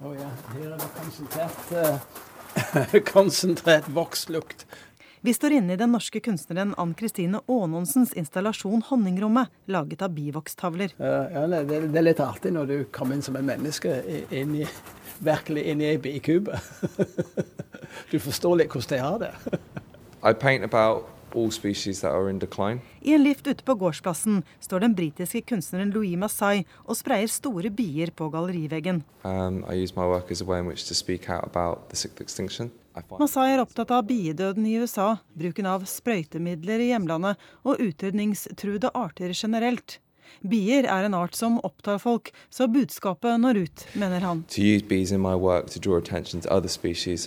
Oh, 0.00 0.14
ja. 0.16 0.28
Her 0.54 0.72
er 0.72 0.78
det 0.80 0.92
konsentrert, 0.96 1.74
uh, 1.74 3.00
konsentrert 3.14 3.90
vokslukt. 3.92 4.64
Vi 5.22 5.34
står 5.34 5.52
inne 5.52 5.72
i 5.72 5.76
den 5.76 5.92
norske 5.92 6.20
kunstneren 6.24 6.70
Ann 6.80 6.94
Kristine 6.96 7.42
Aanonsens 7.44 8.14
installasjon 8.16 8.80
Honningrommet, 8.88 9.50
laget 9.68 10.00
av 10.02 10.14
bivokstavler. 10.16 10.94
Ja, 10.96 11.44
det, 11.44 11.76
er 11.76 12.06
litt 12.06 12.22
artig 12.24 12.54
når 12.56 12.70
du 12.70 12.76
kommer 12.88 13.18
inn 13.18 13.24
som 13.26 13.36
en 13.36 13.44
menneske 13.44 13.98
inn 14.32 14.54
i, 14.62 14.64
virkelig 15.20 15.66
inn 15.68 15.84
i 15.84 15.90
ei 15.90 16.00
bikube. 16.00 16.56
du 18.10 18.16
forstår 18.16 18.62
litt 18.62 18.72
hvordan 18.72 18.96
de 18.96 19.02
har 19.04 19.20
det. 19.26 19.60
I 20.30 20.32
paint 20.32 20.64
about 20.64 21.12
all 21.36 21.52
species 21.52 22.00
that 22.00 22.16
are 22.16 22.32
in 22.32 22.40
decline. 22.40 22.80
I 23.04 23.12
en 23.12 23.24
lift 23.24 23.44
ute 23.44 23.60
på 23.60 23.76
gårdsplassen 23.76 24.40
står 24.56 24.88
den 24.88 24.96
britiske 24.96 25.44
kunstneren 25.52 25.92
Louis 25.92 26.16
Massai 26.16 26.64
og 26.86 26.96
sprayer 26.96 27.28
store 27.28 27.68
bier 27.68 28.08
på 28.16 28.32
galleriveggen. 28.32 29.04
Um, 29.28 29.64
I. 32.96 33.02
Masai 33.20 33.52
er 33.54 33.62
opptatt 33.62 33.92
av 33.94 34.06
biedøden 34.08 34.66
i 34.66 34.76
USA, 34.82 35.16
bruken 35.38 35.68
av 35.70 35.86
sprøytemidler 35.86 36.82
i 36.82 36.90
hjemlandet 36.90 37.38
og 37.62 37.82
utrydningstruede 37.82 38.90
arter 38.98 39.34
generelt. 39.34 40.00
Bier 40.46 40.86
er 40.86 41.04
en 41.04 41.14
art 41.14 41.34
som 41.34 41.58
opptar 41.66 41.98
folk, 41.98 42.30
så 42.50 42.68
budskapet 42.70 43.40
når 43.42 43.64
ut, 43.66 43.86
mener 43.98 44.20
han. 44.22 44.44
To 44.54 44.62
use 44.62 44.86
bees 44.86 45.12
in 45.12 45.20
my 45.20 45.34
work 45.34 45.70
to 45.70 45.80
draw 45.80 45.98
attention 45.98 46.40
to 46.40 46.48
other 46.50 46.68
species 46.68 47.26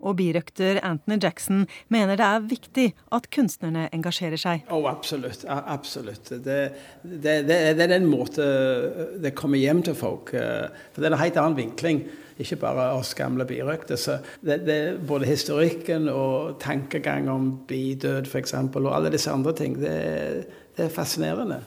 og 0.00 0.18
birøkter 0.20 0.80
Anthony 0.86 1.18
Jackson 1.22 1.66
mener 1.92 2.18
det 2.18 2.26
er 2.26 2.46
viktig 2.50 2.86
at 3.14 3.28
kunstnerne 3.34 3.88
engasjerer 3.94 4.40
seg. 4.40 4.64
Oh, 4.70 4.86
absolutt. 4.90 5.44
absolutt. 5.48 6.30
Det, 6.30 6.60
det, 7.02 7.36
det, 7.48 7.58
det 7.78 7.86
er 7.86 7.94
den 7.96 8.08
måten 8.10 9.22
det 9.22 9.34
kommer 9.38 9.60
hjem 9.60 9.82
til 9.86 9.96
folk. 9.98 10.32
Eh, 10.36 10.68
for 10.92 11.02
det 11.02 11.10
er 11.10 11.16
en 11.16 11.22
helt 11.22 11.40
annen 11.40 11.58
vinkling. 11.58 12.02
Ikke 12.38 12.60
bare 12.62 12.92
oss 12.94 13.14
gamle 13.18 13.46
birøkter. 13.48 13.98
Så 13.98 14.20
det, 14.46 14.60
det, 14.66 14.78
både 15.08 15.26
historikken 15.26 16.08
og 16.12 16.58
tankegang 16.62 17.26
om 17.32 17.50
bidød 17.68 18.30
f.eks. 18.30 18.54
og 18.54 18.92
alle 18.94 19.12
disse 19.14 19.32
andre 19.32 19.56
ting, 19.58 19.78
det, 19.80 20.46
det 20.78 20.86
er 20.86 20.94
fascinerende. 20.94 21.64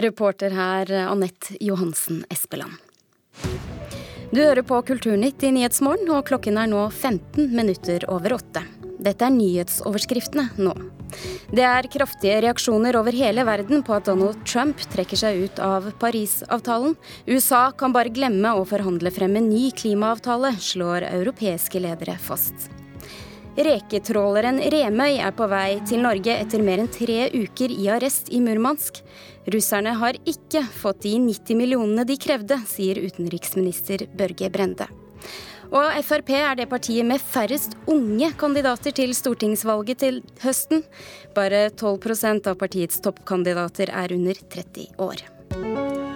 Reporter 0.00 0.54
her 0.54 0.92
Anette 1.08 1.58
Johansen 1.60 2.24
Espeland. 2.30 2.78
Du 4.30 4.38
hører 4.38 4.62
på 4.62 4.76
Kulturnytt 4.86 5.42
i 5.42 5.48
Nyhetsmorgen, 5.50 6.06
og 6.14 6.28
klokken 6.28 6.54
er 6.62 6.68
nå 6.70 6.84
15 6.86 7.48
minutter 7.50 8.04
over 8.14 8.36
åtte. 8.36 8.62
Dette 9.02 9.26
er 9.26 9.32
nyhetsoverskriftene 9.34 10.44
nå. 10.62 10.70
Det 11.50 11.64
er 11.66 11.88
kraftige 11.90 12.36
reaksjoner 12.44 12.94
over 13.00 13.16
hele 13.16 13.42
verden 13.48 13.82
på 13.82 13.96
at 13.96 14.06
Donald 14.06 14.38
Trump 14.46 14.78
trekker 14.92 15.18
seg 15.18 15.40
ut 15.48 15.58
av 15.66 15.88
Parisavtalen. 15.98 16.94
USA 17.26 17.64
kan 17.74 17.90
bare 17.96 18.14
glemme 18.14 18.54
å 18.54 18.62
forhandle 18.70 19.10
frem 19.10 19.34
en 19.40 19.50
ny 19.50 19.72
klimaavtale, 19.74 20.54
slår 20.62 21.08
europeiske 21.10 21.82
ledere 21.82 22.14
fast. 22.22 22.70
Reketråleren 23.58 24.60
Remøy 24.70 25.16
er 25.18 25.32
på 25.34 25.46
vei 25.50 25.80
til 25.88 26.04
Norge 26.04 26.36
etter 26.38 26.62
mer 26.62 26.80
enn 26.84 26.90
tre 26.92 27.24
uker 27.34 27.72
i 27.74 27.88
arrest 27.90 28.30
i 28.30 28.38
Murmansk. 28.44 29.00
Russerne 29.50 29.96
har 29.98 30.18
ikke 30.22 30.62
fått 30.62 31.02
de 31.02 31.16
90 31.18 31.58
millionene 31.58 32.06
de 32.06 32.16
krevde, 32.20 32.60
sier 32.70 33.00
utenriksminister 33.02 34.06
Børge 34.14 34.52
Brende. 34.54 34.86
Og 35.70 35.98
Frp 36.06 36.32
er 36.34 36.56
det 36.58 36.68
partiet 36.70 37.06
med 37.06 37.22
færrest 37.22 37.76
unge 37.90 38.30
kandidater 38.38 38.94
til 38.94 39.14
stortingsvalget 39.14 40.02
til 40.02 40.22
høsten. 40.42 40.86
Bare 41.34 41.68
12% 41.70 42.50
av 42.50 42.58
partiets 42.58 43.02
toppkandidater 43.02 43.94
er 43.94 44.14
under 44.14 44.42
30 44.50 44.88
år. 44.98 46.09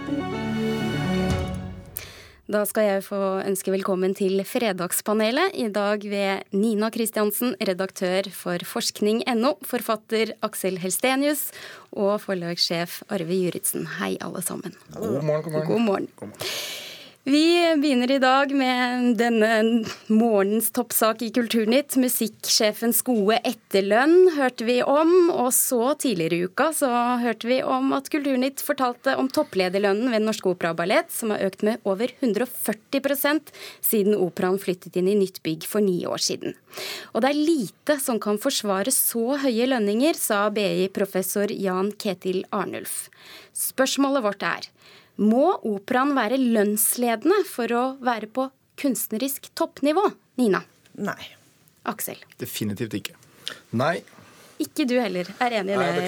Da 2.44 2.60
skal 2.68 2.84
jeg 2.84 3.04
få 3.06 3.18
ønske 3.40 3.72
velkommen 3.72 4.12
til 4.12 4.42
Fredagspanelet. 4.44 5.54
I 5.56 5.70
dag 5.72 6.02
ved 6.04 6.42
Nina 6.52 6.90
Kristiansen, 6.92 7.54
redaktør 7.56 8.28
for 8.36 8.60
forskning.no, 8.68 9.54
forfatter 9.64 10.34
Aksel 10.44 10.76
Helstenius 10.82 11.46
og 11.96 12.18
forlagssjef 12.26 12.98
Arve 13.08 13.38
Juritzen. 13.46 13.88
Hei, 13.96 14.18
alle 14.20 14.44
sammen. 14.44 14.76
God 14.92 15.24
morgen. 15.24 15.52
God 15.56 15.80
morgen. 15.88 16.10
God 16.20 16.28
morgen. 16.28 16.92
Vi 17.24 17.76
begynner 17.80 18.10
i 18.10 18.18
dag 18.20 18.50
med 18.52 19.14
denne 19.16 19.48
morgenens 20.12 20.66
toppsak 20.76 21.22
i 21.24 21.30
Kulturnytt. 21.32 21.94
Musikksjefens 21.96 22.98
gode 23.06 23.38
etterlønn 23.48 24.34
hørte 24.34 24.66
vi 24.68 24.74
om. 24.84 25.30
Og 25.32 25.48
så 25.56 25.94
tidligere 26.02 26.36
i 26.36 26.50
uka 26.50 26.66
så 26.76 26.90
hørte 27.22 27.48
vi 27.48 27.62
om 27.64 27.94
at 27.96 28.10
Kulturnytt 28.12 28.60
fortalte 28.60 29.14
om 29.16 29.30
topplederlønnen 29.32 30.12
ved 30.12 30.26
Norsk 30.26 30.50
Opera 30.52 30.74
Ballett, 30.76 31.08
som 31.16 31.32
har 31.32 31.46
økt 31.46 31.64
med 31.64 31.80
over 31.88 32.12
140% 32.12 33.48
siden 33.80 34.20
operaen 34.20 34.60
flyttet 34.60 35.00
inn 35.00 35.08
i 35.08 35.16
nytt 35.16 35.40
bygg 35.48 35.64
for 35.64 35.80
ni 35.80 36.02
år 36.04 36.20
siden. 36.20 36.52
Og 37.16 37.24
det 37.24 37.30
er 37.32 37.40
lite 37.40 37.96
som 38.04 38.20
kan 38.20 38.36
forsvare 38.36 38.92
så 38.92 39.38
høye 39.46 39.70
lønninger, 39.72 40.12
sa 40.12 40.50
BI-professor 40.52 41.48
Jan 41.56 41.94
Ketil 41.96 42.44
Arnulf. 42.52 43.06
Spørsmålet 43.56 44.28
vårt 44.28 44.44
er 44.44 44.68
må 45.22 45.46
operaen 45.68 46.14
være 46.16 46.40
lønnsledende 46.40 47.44
for 47.48 47.70
å 47.74 47.84
være 48.04 48.30
på 48.34 48.48
kunstnerisk 48.80 49.52
toppnivå? 49.54 50.08
Nina? 50.40 50.64
Nei. 50.98 51.22
Aksel? 51.86 52.18
Definitivt 52.40 52.96
ikke. 52.98 53.16
Nei. 53.76 53.98
Ikke 54.62 54.86
du 54.86 54.94
heller 55.00 55.26
er 55.42 55.56
enig 55.58 55.74
i 55.74 55.86
det, 55.96 56.04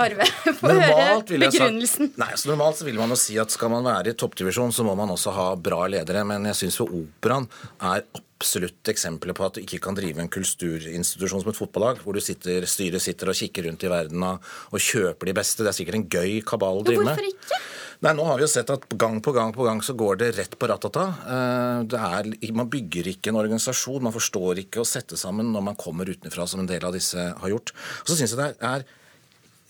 Arve. 0.00 0.26
Få 0.56 0.70
høre 0.72 1.20
begrunnelsen. 1.28 2.14
Nei, 2.20 2.30
så 2.40 2.48
Normalt 2.48 2.80
så 2.80 2.86
vil 2.88 2.96
man 2.98 3.12
jo 3.12 3.18
si 3.20 3.36
at 3.40 3.52
skal 3.52 3.72
man 3.72 3.84
være 3.84 4.14
i 4.14 4.16
toppdivisjon, 4.18 4.72
så 4.72 4.86
må 4.86 4.94
man 4.98 5.12
også 5.12 5.34
ha 5.36 5.46
bra 5.60 5.84
ledere. 5.92 6.24
Men 6.26 6.48
jeg 6.48 6.62
syns 6.62 6.80
for 6.80 6.92
operaen 6.96 7.46
er 7.76 8.06
absolutt 8.40 8.88
eksempler 8.88 9.36
på 9.36 9.44
at 9.44 9.58
du 9.58 9.62
ikke 9.62 9.82
kan 9.84 9.98
drive 9.98 10.22
en 10.22 10.32
kulturinstitusjon 10.32 11.44
som 11.44 11.52
et 11.52 11.60
fotballag, 11.60 12.00
hvor 12.00 12.16
du 12.16 12.24
sitter, 12.24 12.64
styret 12.64 13.04
sitter 13.04 13.30
og 13.30 13.36
kikker 13.36 13.68
rundt 13.68 13.84
i 13.84 13.92
verden 13.92 14.24
og, 14.24 14.48
og 14.72 14.80
kjøper 14.80 15.28
de 15.28 15.36
beste. 15.36 15.66
Det 15.66 15.74
er 15.74 15.78
sikkert 15.82 16.00
en 16.00 16.08
gøy 16.08 16.40
kabal 16.48 16.80
å 16.80 16.86
drive 16.86 17.04
med. 17.04 17.12
Hvorfor 17.12 17.28
ikke? 17.34 17.60
Nei, 18.00 18.14
Nå 18.16 18.24
har 18.24 18.38
vi 18.38 18.46
jo 18.46 18.48
sett 18.48 18.70
at 18.72 18.86
gang 18.96 19.18
på 19.20 19.32
gang 19.36 19.50
på 19.52 19.66
gang 19.66 19.82
så 19.84 19.92
går 19.92 20.20
det 20.22 20.30
rett 20.38 20.54
på 20.56 20.68
ratata. 20.70 21.02
Eh, 21.20 21.96
er, 21.98 22.30
man 22.56 22.70
bygger 22.72 23.10
ikke 23.12 23.28
en 23.28 23.40
organisasjon. 23.42 24.06
Man 24.06 24.14
forstår 24.14 24.62
ikke 24.62 24.80
å 24.80 24.88
sette 24.88 25.18
sammen 25.20 25.50
når 25.52 25.66
man 25.66 25.76
kommer 25.76 26.08
utenfra, 26.08 26.46
som 26.48 26.62
en 26.62 26.70
del 26.70 26.86
av 26.88 26.96
disse 26.96 27.20
har 27.20 27.52
gjort. 27.52 27.74
Og 28.00 28.08
så 28.08 28.16
synes 28.16 28.32
jeg 28.32 28.40
det 28.40 28.48
er 28.70 28.86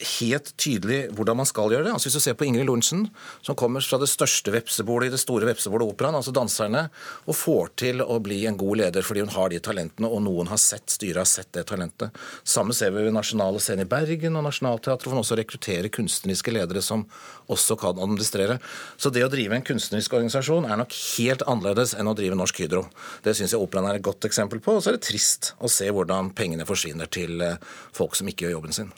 helt 0.00 0.50
tydelig 0.60 1.00
hvordan 1.16 1.38
man 1.40 1.48
skal 1.48 1.72
gjøre 1.72 1.86
det. 1.86 1.92
Altså 1.94 2.08
Hvis 2.08 2.18
du 2.18 2.24
ser 2.24 2.36
på 2.38 2.46
Ingrid 2.48 2.66
Lorentzen, 2.68 3.06
som 3.44 3.56
kommer 3.58 3.84
fra 3.84 3.98
det 4.00 4.08
største 4.10 4.52
vepsebolet 4.54 5.10
i 5.10 5.14
det 5.14 5.20
store 5.20 5.48
vepsebolet 5.48 5.92
Operaen, 5.92 6.16
altså 6.18 6.32
danserne, 6.34 6.86
og 7.26 7.36
får 7.36 7.72
til 7.82 8.04
å 8.04 8.18
bli 8.22 8.42
en 8.48 8.58
god 8.60 8.80
leder 8.82 9.06
fordi 9.06 9.24
hun 9.24 9.34
har 9.34 9.52
de 9.52 9.60
talentene, 9.62 10.08
og 10.08 10.24
noen 10.24 10.50
har 10.52 10.60
sett, 10.60 10.88
styret 10.92 11.22
har 11.22 11.28
sett 11.28 11.52
det 11.56 11.66
talentet. 11.70 12.16
Samme 12.44 12.76
ser 12.76 12.94
vi 12.94 13.04
ved 13.06 13.16
Nasjonale 13.16 13.60
Scene 13.62 13.84
i 13.84 13.90
Bergen 13.90 14.38
og 14.38 14.46
Nationaltheatret, 14.46 15.06
hvor 15.06 15.18
man 15.18 15.24
også 15.24 15.38
rekrutterer 15.40 15.92
kunstneriske 15.92 16.54
ledere 16.54 16.84
som 16.84 17.04
også 17.50 17.76
kan 17.80 18.00
administrere. 18.00 18.60
Så 18.96 19.12
det 19.12 19.24
å 19.26 19.32
drive 19.32 19.56
en 19.56 19.66
kunstnerisk 19.66 20.16
organisasjon 20.16 20.68
er 20.68 20.80
nok 20.80 20.96
helt 21.18 21.44
annerledes 21.50 21.96
enn 21.98 22.10
å 22.10 22.16
drive 22.16 22.38
Norsk 22.38 22.64
Hydro. 22.64 22.86
Det 23.24 23.36
syns 23.36 23.54
jeg 23.54 23.62
Operaen 23.62 23.90
er 23.90 24.00
et 24.00 24.06
godt 24.06 24.28
eksempel 24.28 24.62
på. 24.62 24.78
Og 24.78 24.84
så 24.84 24.92
er 24.92 24.98
det 24.98 25.06
trist 25.08 25.52
å 25.60 25.70
se 25.70 25.90
hvordan 25.90 26.32
pengene 26.36 26.68
forsvinner 26.68 27.10
til 27.10 27.42
eh, 27.44 27.60
folk 27.96 28.16
som 28.18 28.30
ikke 28.30 28.46
gjør 28.46 28.60
jobben 28.60 28.76
sin. 28.76 28.92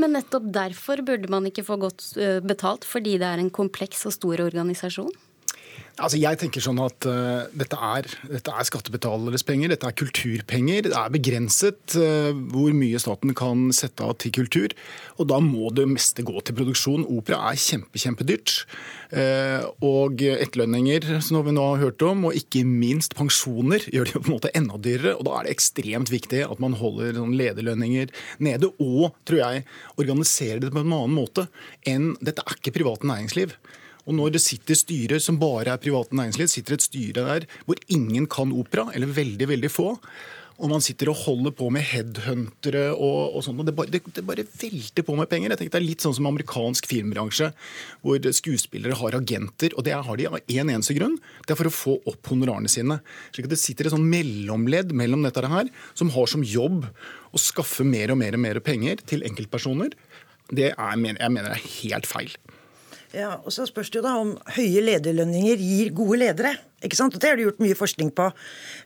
Men 0.00 0.14
nettopp 0.16 0.46
derfor 0.54 1.02
burde 1.04 1.28
man 1.32 1.46
ikke 1.48 1.64
få 1.66 1.76
godt 1.80 2.06
eh, 2.16 2.40
betalt, 2.44 2.86
fordi 2.88 3.18
det 3.20 3.28
er 3.28 3.42
en 3.42 3.52
kompleks 3.52 4.06
og 4.08 4.16
stor 4.16 4.40
organisasjon? 4.44 5.12
Altså 6.00 6.16
jeg 6.16 6.38
tenker 6.40 6.62
sånn 6.64 6.78
at 6.80 7.04
uh, 7.04 7.44
dette, 7.52 7.76
er, 7.76 8.06
dette, 8.30 8.52
er, 8.52 8.64
skattebetaleres 8.64 9.44
penger, 9.44 9.74
dette 9.74 9.88
er 9.88 9.96
kulturpenger. 9.98 10.86
Det 10.88 10.94
er 10.96 11.12
begrenset 11.12 11.96
uh, 12.00 12.30
hvor 12.52 12.72
mye 12.76 13.00
staten 13.02 13.34
kan 13.36 13.66
sette 13.76 14.06
av 14.06 14.16
til 14.22 14.32
kultur. 14.32 14.72
Og 15.20 15.28
da 15.28 15.36
må 15.44 15.68
det 15.76 15.84
meste 15.90 16.24
gå 16.24 16.40
til 16.40 16.56
produksjon. 16.56 17.04
Opera 17.12 17.42
er 17.50 17.60
kjempe, 17.60 18.00
kjempedyrt. 18.00 18.54
Uh, 19.12 19.68
og 19.84 20.24
etterlønninger, 20.24 21.10
som 21.20 21.44
vi 21.44 21.52
nå 21.52 21.68
har 21.74 21.84
hørt 21.84 22.06
om, 22.08 22.24
og 22.30 22.40
ikke 22.40 22.64
minst 22.64 23.18
pensjoner, 23.18 23.84
gjør 23.92 24.08
det 24.08 24.16
jo 24.16 24.24
på 24.24 24.32
en 24.32 24.36
måte 24.38 24.54
enda 24.56 24.80
dyrere. 24.80 25.18
Og 25.18 25.28
da 25.28 25.36
er 25.36 25.46
det 25.46 25.58
ekstremt 25.58 26.14
viktig 26.14 26.40
at 26.46 26.64
man 26.64 26.78
holder 26.80 27.20
sånn 27.20 27.36
lederlønninger 27.36 28.16
nede. 28.40 28.72
Og, 28.80 29.12
tror 29.28 29.44
jeg, 29.44 29.68
organiserer 30.00 30.64
det 30.64 30.72
på 30.72 30.80
en 30.80 30.88
annen 30.88 31.20
måte 31.20 31.50
enn 31.88 32.14
Dette 32.24 32.44
er 32.46 32.56
ikke 32.56 32.72
privat 32.80 33.04
næringsliv. 33.04 33.52
Og 34.06 34.16
når 34.18 34.34
det 34.34 34.42
sitter 34.42 34.78
styrer 34.78 35.22
som 35.22 35.38
bare 35.40 35.74
er 35.74 35.82
private 35.82 36.16
næringsliv, 36.18 36.50
sitter 36.50 36.76
et 36.76 36.84
styre 36.84 37.26
der 37.26 37.48
hvor 37.66 37.78
ingen 37.92 38.26
kan 38.30 38.54
opera, 38.54 38.88
eller 38.94 39.12
veldig, 39.14 39.48
veldig 39.52 39.70
få, 39.70 39.92
og 40.62 40.70
man 40.70 40.82
sitter 40.84 41.08
og 41.10 41.18
holder 41.24 41.54
på 41.58 41.68
med 41.74 41.82
headhuntere 41.90 42.84
og, 42.92 43.34
og 43.34 43.42
sånn, 43.42 43.58
og 43.58 43.66
det 43.66 43.74
bare, 43.74 43.90
det, 43.90 44.02
det 44.14 44.24
bare, 44.26 44.44
velter 44.60 45.06
på 45.06 45.16
med 45.18 45.30
penger. 45.30 45.50
Jeg 45.50 45.58
tenker 45.58 45.74
Det 45.74 45.80
er 45.80 45.86
litt 45.88 46.04
sånn 46.04 46.14
som 46.14 46.28
amerikansk 46.28 46.86
filmbransje, 46.90 47.48
hvor 48.04 48.28
skuespillere 48.36 48.98
har 49.00 49.16
agenter. 49.18 49.74
Og 49.74 49.86
det 49.88 49.96
har 49.96 50.20
de 50.20 50.28
av 50.28 50.38
én 50.42 50.62
en 50.62 50.74
eneste 50.76 50.94
grunn. 50.98 51.16
Det 51.46 51.56
er 51.56 51.58
for 51.58 51.70
å 51.70 51.74
få 51.74 51.96
opp 52.12 52.30
honorarene 52.30 52.70
sine. 52.70 53.00
slik 53.34 53.48
at 53.48 53.56
Det 53.56 53.62
sitter 53.64 53.88
et 53.88 53.96
sånn 53.96 54.06
mellomledd 54.12 54.94
mellom 54.94 55.26
dette 55.26 55.50
her, 55.50 55.72
som 55.98 56.12
har 56.14 56.30
som 56.30 56.46
jobb 56.46 56.86
å 56.86 57.42
skaffe 57.42 57.86
mer 57.88 58.14
og 58.14 58.20
mer 58.22 58.38
og 58.38 58.44
mer 58.44 58.62
penger 58.62 59.02
til 59.02 59.26
enkeltpersoner. 59.26 59.96
Det 60.52 60.70
er, 60.76 60.98
jeg 61.00 61.32
mener 61.32 61.56
er 61.56 61.70
helt 61.80 62.06
feil. 62.06 62.36
Ja, 63.12 63.34
og 63.44 63.52
Så 63.52 63.66
spørs 63.68 63.90
det 63.92 64.00
jo 64.00 64.04
da 64.06 64.14
om 64.22 64.36
høye 64.56 64.80
lederlønninger 64.80 65.60
gir 65.60 65.90
gode 65.92 66.16
ledere. 66.22 66.54
ikke 66.82 66.96
sant? 66.96 67.14
Og 67.14 67.20
Det 67.20 67.28
har 67.28 67.36
du 67.36 67.42
gjort 67.42 67.60
mye 67.60 67.76
forskning 67.76 68.10
på. 68.10 68.30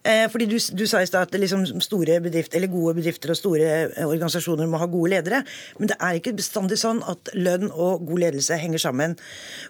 Eh, 0.05 0.27
fordi 0.29 0.47
Du, 0.47 0.59
du 0.77 0.87
sa 0.87 1.01
i 1.01 1.07
stad 1.07 1.29
at 1.29 1.41
liksom 1.41 1.65
store 1.81 2.21
bedrifter, 2.21 2.57
eller 2.57 2.69
gode 2.69 2.97
bedrifter 2.99 3.31
og 3.31 3.37
store 3.37 3.69
eh, 3.97 4.07
organisasjoner 4.07 4.67
må 4.67 4.79
ha 4.79 4.87
gode 4.87 5.11
ledere. 5.11 5.45
Men 5.79 5.89
det 5.89 5.97
er 6.01 6.19
ikke 6.19 6.35
bestandig 6.37 6.79
sånn 6.79 7.03
at 7.07 7.31
lønn 7.35 7.71
og 7.71 8.07
god 8.07 8.19
ledelse 8.19 8.59
henger 8.59 8.79
sammen. 8.79 9.17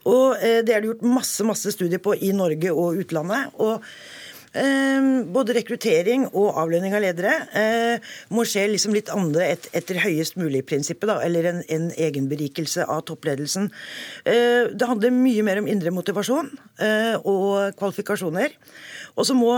Og 0.04 0.36
eh, 0.40 0.62
Det 0.64 0.74
har 0.74 0.80
du 0.80 0.92
gjort 0.92 1.04
masse 1.04 1.44
masse 1.44 1.72
studier 1.72 2.00
på 2.00 2.16
i 2.16 2.32
Norge 2.32 2.72
og 2.72 2.96
utlandet. 2.96 3.52
og 3.58 3.82
både 5.34 5.56
rekruttering 5.56 6.26
og 6.32 6.56
avlønning 6.62 6.94
av 6.96 7.02
ledere 7.04 7.32
eh, 7.56 8.12
må 8.32 8.44
skje 8.48 8.66
liksom 8.72 8.94
litt 8.96 9.10
andre 9.12 9.50
et, 9.54 9.68
etter 9.76 10.00
høyest 10.02 10.38
mulig-prinsippet, 10.40 11.12
eller 11.26 11.50
en, 11.50 11.62
en 11.72 11.88
egenberikelse 11.92 12.86
av 12.88 13.04
toppledelsen. 13.10 13.70
Eh, 14.24 14.72
det 14.72 14.88
handler 14.88 15.14
mye 15.14 15.44
mer 15.46 15.60
om 15.62 15.70
indre 15.70 15.92
motivasjon 15.94 16.52
eh, 16.82 17.16
og 17.22 17.76
kvalifikasjoner. 17.78 18.56
Og 19.16 19.24
så 19.24 19.36
må, 19.36 19.54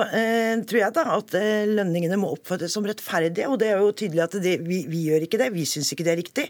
tror 0.70 0.78
jeg 0.78 0.94
da, 0.94 1.04
at 1.16 1.32
lønningene 1.66 2.18
må 2.20 2.30
oppfattes 2.36 2.74
som 2.76 2.86
rettferdige. 2.86 3.48
Og 3.50 3.58
det 3.58 3.72
er 3.72 3.82
jo 3.82 3.90
tydelig 3.90 4.22
at 4.28 4.36
det, 4.42 4.58
vi, 4.62 4.84
vi 4.86 5.08
gjør 5.08 5.26
ikke 5.26 5.40
det. 5.40 5.48
Vi 5.54 5.66
syns 5.66 5.90
ikke 5.94 6.06
det 6.06 6.12
er 6.14 6.20
riktig. 6.22 6.44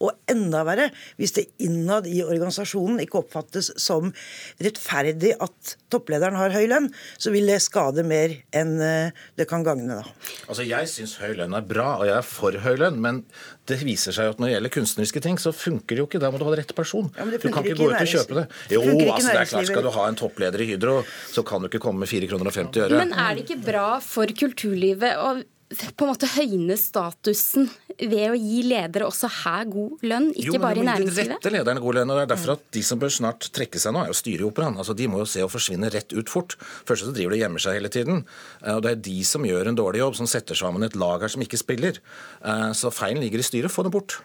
Og 0.00 0.16
enda 0.32 0.62
verre 0.64 0.88
hvis 1.20 1.34
det 1.36 1.46
innad 1.60 2.06
i 2.08 2.22
organisasjonen 2.24 3.02
ikke 3.04 3.20
oppfattes 3.20 3.70
som 3.80 4.08
rettferdig 4.62 5.34
at 5.44 5.74
topplederen 5.92 6.38
har 6.38 6.54
høy 6.54 6.64
lønn, 6.70 6.88
så 7.20 7.32
vil 7.34 7.48
det 7.50 7.58
skade 7.64 8.04
mer 8.06 8.32
enn 8.56 8.76
eh, 8.80 9.16
det 9.36 9.48
kan 9.50 9.64
gagne. 9.66 10.00
da. 10.00 10.04
Altså, 10.48 10.64
Jeg 10.64 10.88
syns 10.88 11.16
høy 11.20 11.34
lønn 11.36 11.56
er 11.56 11.66
bra, 11.68 11.98
og 12.00 12.08
jeg 12.08 12.16
er 12.16 12.26
for 12.26 12.56
høy 12.64 12.76
lønn. 12.80 13.00
Men 13.02 13.22
det 13.68 13.80
viser 13.84 14.16
seg 14.16 14.32
at 14.32 14.40
når 14.40 14.48
det 14.48 14.54
gjelder 14.54 14.74
kunstneriske 14.78 15.24
ting, 15.26 15.36
så 15.42 15.52
funker 15.54 15.96
det 15.96 16.02
jo 16.04 16.08
ikke. 16.08 16.22
Da 16.22 16.32
må 16.32 16.40
du 16.40 16.46
ha 16.48 16.56
rett 16.58 16.72
person. 16.76 17.10
Ja, 17.18 17.26
du 17.28 17.36
kan 17.50 17.60
ikke 17.64 17.76
gå 17.82 17.90
ut 17.90 17.98
og 18.00 18.12
kjøpe 18.14 18.38
det. 18.40 18.46
Jo, 18.72 18.82
altså, 18.84 19.34
det 19.34 19.42
er 19.42 19.52
klart, 19.52 19.68
skal 19.68 19.84
du 19.84 19.92
ha 19.98 20.06
en 20.08 20.18
toppleder 20.18 20.64
i 20.64 20.70
Hydro, 20.72 21.00
så 21.34 21.44
kan 21.46 21.60
du 21.60 21.68
ikke 21.68 21.82
komme 21.82 22.06
med 22.06 22.10
fire 22.10 22.30
kroner 22.30 22.49
50 22.58 22.84
øre. 22.86 23.00
Men 23.00 23.14
er 23.14 23.38
det 23.38 23.46
ikke 23.46 23.62
bra 23.64 23.88
for 24.04 24.30
kulturlivet? 24.42 25.16
å 25.20 25.38
på 25.70 26.02
en 26.02 26.10
måte 26.10 26.26
høyne 26.32 26.74
statusen 26.78 27.68
ved 28.00 28.32
å 28.32 28.38
gi 28.38 28.62
ledere 28.66 29.06
også 29.06 29.28
her 29.44 29.68
god 29.70 30.02
lønn, 30.02 30.30
ikke 30.32 30.56
jo, 30.56 30.62
bare 30.62 30.80
i 30.80 30.86
næringslivet? 30.86 31.14
Jo, 31.14 31.28
men 31.28 31.30
de 31.30 31.34
rette 31.36 31.52
lederne 31.54 31.82
god 31.84 31.98
lønn, 32.00 32.10
og 32.10 32.18
det 32.18 32.24
er 32.24 32.30
derfor 32.32 32.52
at 32.56 32.64
De 32.74 32.82
som 32.86 32.98
bør 33.02 33.12
snart 33.14 33.46
trekke 33.54 33.82
seg 33.82 33.94
nå, 33.94 34.02
er 34.02 34.10
jo 34.10 34.18
styret 34.18 34.42
i 34.42 34.48
Operaen. 34.48 34.78
Altså, 34.80 34.96
de 34.98 35.06
må 35.10 35.20
jo 35.22 35.28
se 35.30 35.44
å 35.46 35.50
forsvinne 35.52 35.92
rett 35.94 36.14
ut 36.16 36.32
fort. 36.32 36.56
Først 36.88 37.06
så 37.06 37.14
driver 37.14 37.36
de 37.36 37.38
og 37.38 37.44
gjemmer 37.44 37.62
seg 37.62 37.78
hele 37.78 37.92
tiden. 37.92 38.24
Eh, 38.64 38.74
og 38.74 38.82
Det 38.86 38.92
er 38.96 39.04
de 39.06 39.16
som 39.28 39.46
gjør 39.46 39.70
en 39.70 39.78
dårlig 39.78 40.02
jobb, 40.02 40.18
som 40.18 40.30
setter 40.30 40.58
sammen 40.58 40.86
et 40.86 40.98
lag 40.98 41.22
her 41.22 41.30
som 41.30 41.46
ikke 41.46 41.60
spiller. 41.60 42.02
Eh, 42.42 42.70
så 42.74 42.90
feilen 42.94 43.22
ligger 43.22 43.42
i 43.42 43.46
styret. 43.46 43.70
Få 43.70 43.86
det 43.86 43.94
bort. 43.94 44.18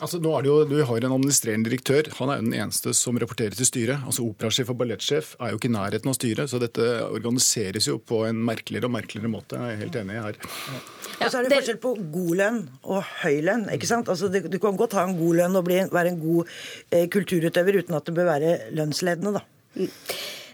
Altså, 0.00 0.18
nå 0.22 0.30
er 0.38 0.44
det 0.44 0.48
jo, 0.50 0.56
Du 0.64 0.76
har 0.88 1.04
en 1.04 1.12
administrerende 1.16 1.68
direktør. 1.68 2.08
Han 2.18 2.30
er 2.32 2.40
jo 2.40 2.46
den 2.48 2.56
eneste 2.56 2.94
som 2.96 3.18
rapporterer 3.20 3.56
til 3.56 3.68
styret. 3.68 4.00
Altså 4.06 4.24
Operasjef 4.24 4.72
og 4.72 4.78
ballettsjef 4.80 5.34
er 5.40 5.52
jo 5.52 5.60
ikke 5.60 5.68
i 5.70 5.74
nærheten 5.76 6.08
av 6.12 6.16
styret, 6.16 6.50
så 6.50 6.60
dette 6.62 6.86
organiseres 7.10 7.88
jo 7.90 7.98
på 8.00 8.22
en 8.28 8.40
merkeligere 8.48 8.88
og 8.88 8.94
merkeligere 8.96 9.32
måte. 9.32 9.60
Jeg 9.60 9.76
er 9.76 9.82
helt 9.84 10.00
enig 10.00 10.16
her. 10.16 10.40
Ja. 10.40 10.80
Ja, 11.20 11.26
og 11.26 11.32
så 11.34 11.38
er 11.40 11.44
det 11.44 11.52
forskjell 11.58 11.80
på 11.82 11.94
god 12.14 12.34
lønn 12.40 12.60
og 12.88 13.02
høy 13.20 13.40
lønn. 13.44 13.66
ikke 13.74 13.88
sant? 13.90 14.08
Altså, 14.08 14.30
Du 14.32 14.58
kan 14.58 14.76
godt 14.76 14.96
ha 14.96 15.04
en 15.04 15.18
god 15.18 15.36
lønn 15.42 15.56
og 15.60 15.64
bli, 15.68 15.82
være 15.92 16.14
en 16.14 16.20
god 16.20 16.48
eh, 16.90 17.06
kulturutøver 17.12 17.82
uten 17.82 17.94
at 17.98 18.06
det 18.08 18.14
bør 18.16 18.30
være 18.32 18.58
lønnsledende. 18.72 19.34
da. 19.36 19.88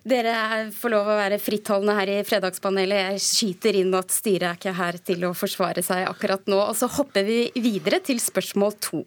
Dere 0.06 0.68
får 0.70 0.92
lov 0.92 1.08
å 1.10 1.14
være 1.18 1.38
frittalende 1.42 1.94
her 1.96 2.10
i 2.12 2.20
Fredagspanelet. 2.26 3.16
Jeg 3.16 3.22
skyter 3.24 3.78
inn 3.80 3.94
at 3.98 4.12
styret 4.14 4.44
er 4.46 4.58
ikke 4.60 4.74
her 4.78 4.98
til 5.02 5.24
å 5.26 5.32
forsvare 5.34 5.82
seg 5.82 6.04
akkurat 6.06 6.44
nå. 6.46 6.60
Og 6.62 6.76
så 6.78 6.86
hopper 6.94 7.26
vi 7.26 7.40
videre 7.58 7.98
til 8.06 8.20
spørsmål 8.22 8.76
to. 8.86 9.00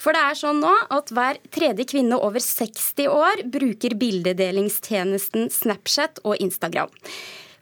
For 0.00 0.16
det 0.16 0.22
er 0.24 0.38
sånn 0.40 0.62
nå 0.64 0.70
at 0.96 1.12
hver 1.12 1.40
tredje 1.52 1.84
kvinne 1.92 2.16
over 2.16 2.40
60 2.40 3.10
år 3.12 3.42
bruker 3.44 3.98
bildedelingstjenesten 4.00 5.52
Snapchat 5.52 6.22
og 6.24 6.40
Instagram. 6.40 6.96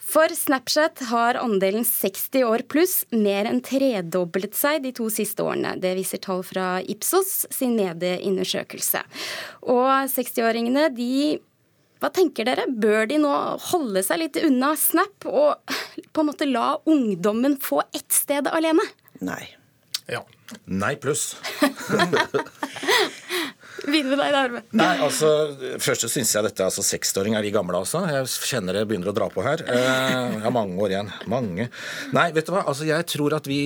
For 0.07 0.31
Snapchat 0.31 1.03
har 1.11 1.41
andelen 1.41 1.83
60 1.83 2.47
år 2.47 2.63
pluss 2.71 3.01
mer 3.11 3.51
enn 3.51 3.59
tredoblet 3.67 4.55
seg 4.55 4.85
de 4.87 4.95
to 4.95 5.09
siste 5.11 5.43
årene. 5.43 5.75
Det 5.83 5.97
viser 5.99 6.23
tall 6.23 6.47
fra 6.47 6.77
Ipsos 6.87 7.49
sin 7.51 7.75
medieundersøkelse. 7.75 9.03
Og 9.75 9.91
60-åringene 10.15 10.87
de 10.95 11.41
hva 12.03 12.11
tenker 12.13 12.45
dere? 12.49 12.67
Bør 12.69 13.07
de 13.09 13.19
nå 13.23 13.33
holde 13.71 14.03
seg 14.05 14.21
litt 14.21 14.37
unna 14.43 14.75
Snap 14.79 15.27
og 15.31 15.77
på 16.13 16.23
en 16.23 16.29
måte 16.29 16.49
la 16.49 16.75
ungdommen 16.89 17.57
få 17.63 17.81
ett 17.97 18.13
sted 18.13 18.49
alene? 18.53 18.85
Nei. 19.25 19.45
Ja. 20.13 20.23
Nei 20.71 20.95
pluss. 21.03 21.35
Begynn 23.87 24.09
med 24.11 24.19
deg, 24.19 24.35
Arve. 24.35 24.61
Nei, 24.75 24.93
altså, 25.05 25.29
Først 25.83 26.07
syns 26.11 26.33
jeg 26.35 26.47
dette 26.47 26.65
altså 26.65 26.83
60-åringer 26.87 27.39
er 27.39 27.47
de 27.47 27.53
gamle, 27.55 27.79
altså. 27.79 28.03
Jeg 28.11 28.29
kjenner 28.49 28.79
det 28.79 28.87
begynner 28.91 29.13
å 29.13 29.17
dra 29.17 29.29
på 29.31 29.45
her. 29.47 29.63
Eh, 29.63 29.83
jeg 30.37 30.43
har 30.43 30.55
mange 30.55 30.79
år 30.83 30.95
igjen. 30.95 31.11
Mange. 31.31 31.69
Nei, 32.17 32.29
vet 32.35 32.49
du 32.49 32.55
hva. 32.55 32.65
Altså, 32.67 32.87
jeg 32.89 33.07
tror 33.11 33.37
at 33.39 33.47
vi 33.51 33.61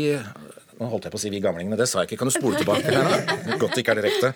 nå 0.81 0.89
holdt 0.89 1.07
jeg 1.07 1.13
på 1.13 1.19
å 1.19 1.23
si 1.23 1.31
vi 1.33 1.43
gamlingene, 1.45 1.77
det 1.77 1.87
sa 1.91 2.01
jeg 2.01 2.11
ikke. 2.11 2.23
Kan 2.23 2.31
du 2.31 2.35
spole 2.35 2.61
tilbake? 2.61 2.89
her 2.89 3.59
Godt 3.61 3.77
det 3.77 3.83
ikke 3.83 3.95
er 3.95 4.01
direkte. 4.01 4.31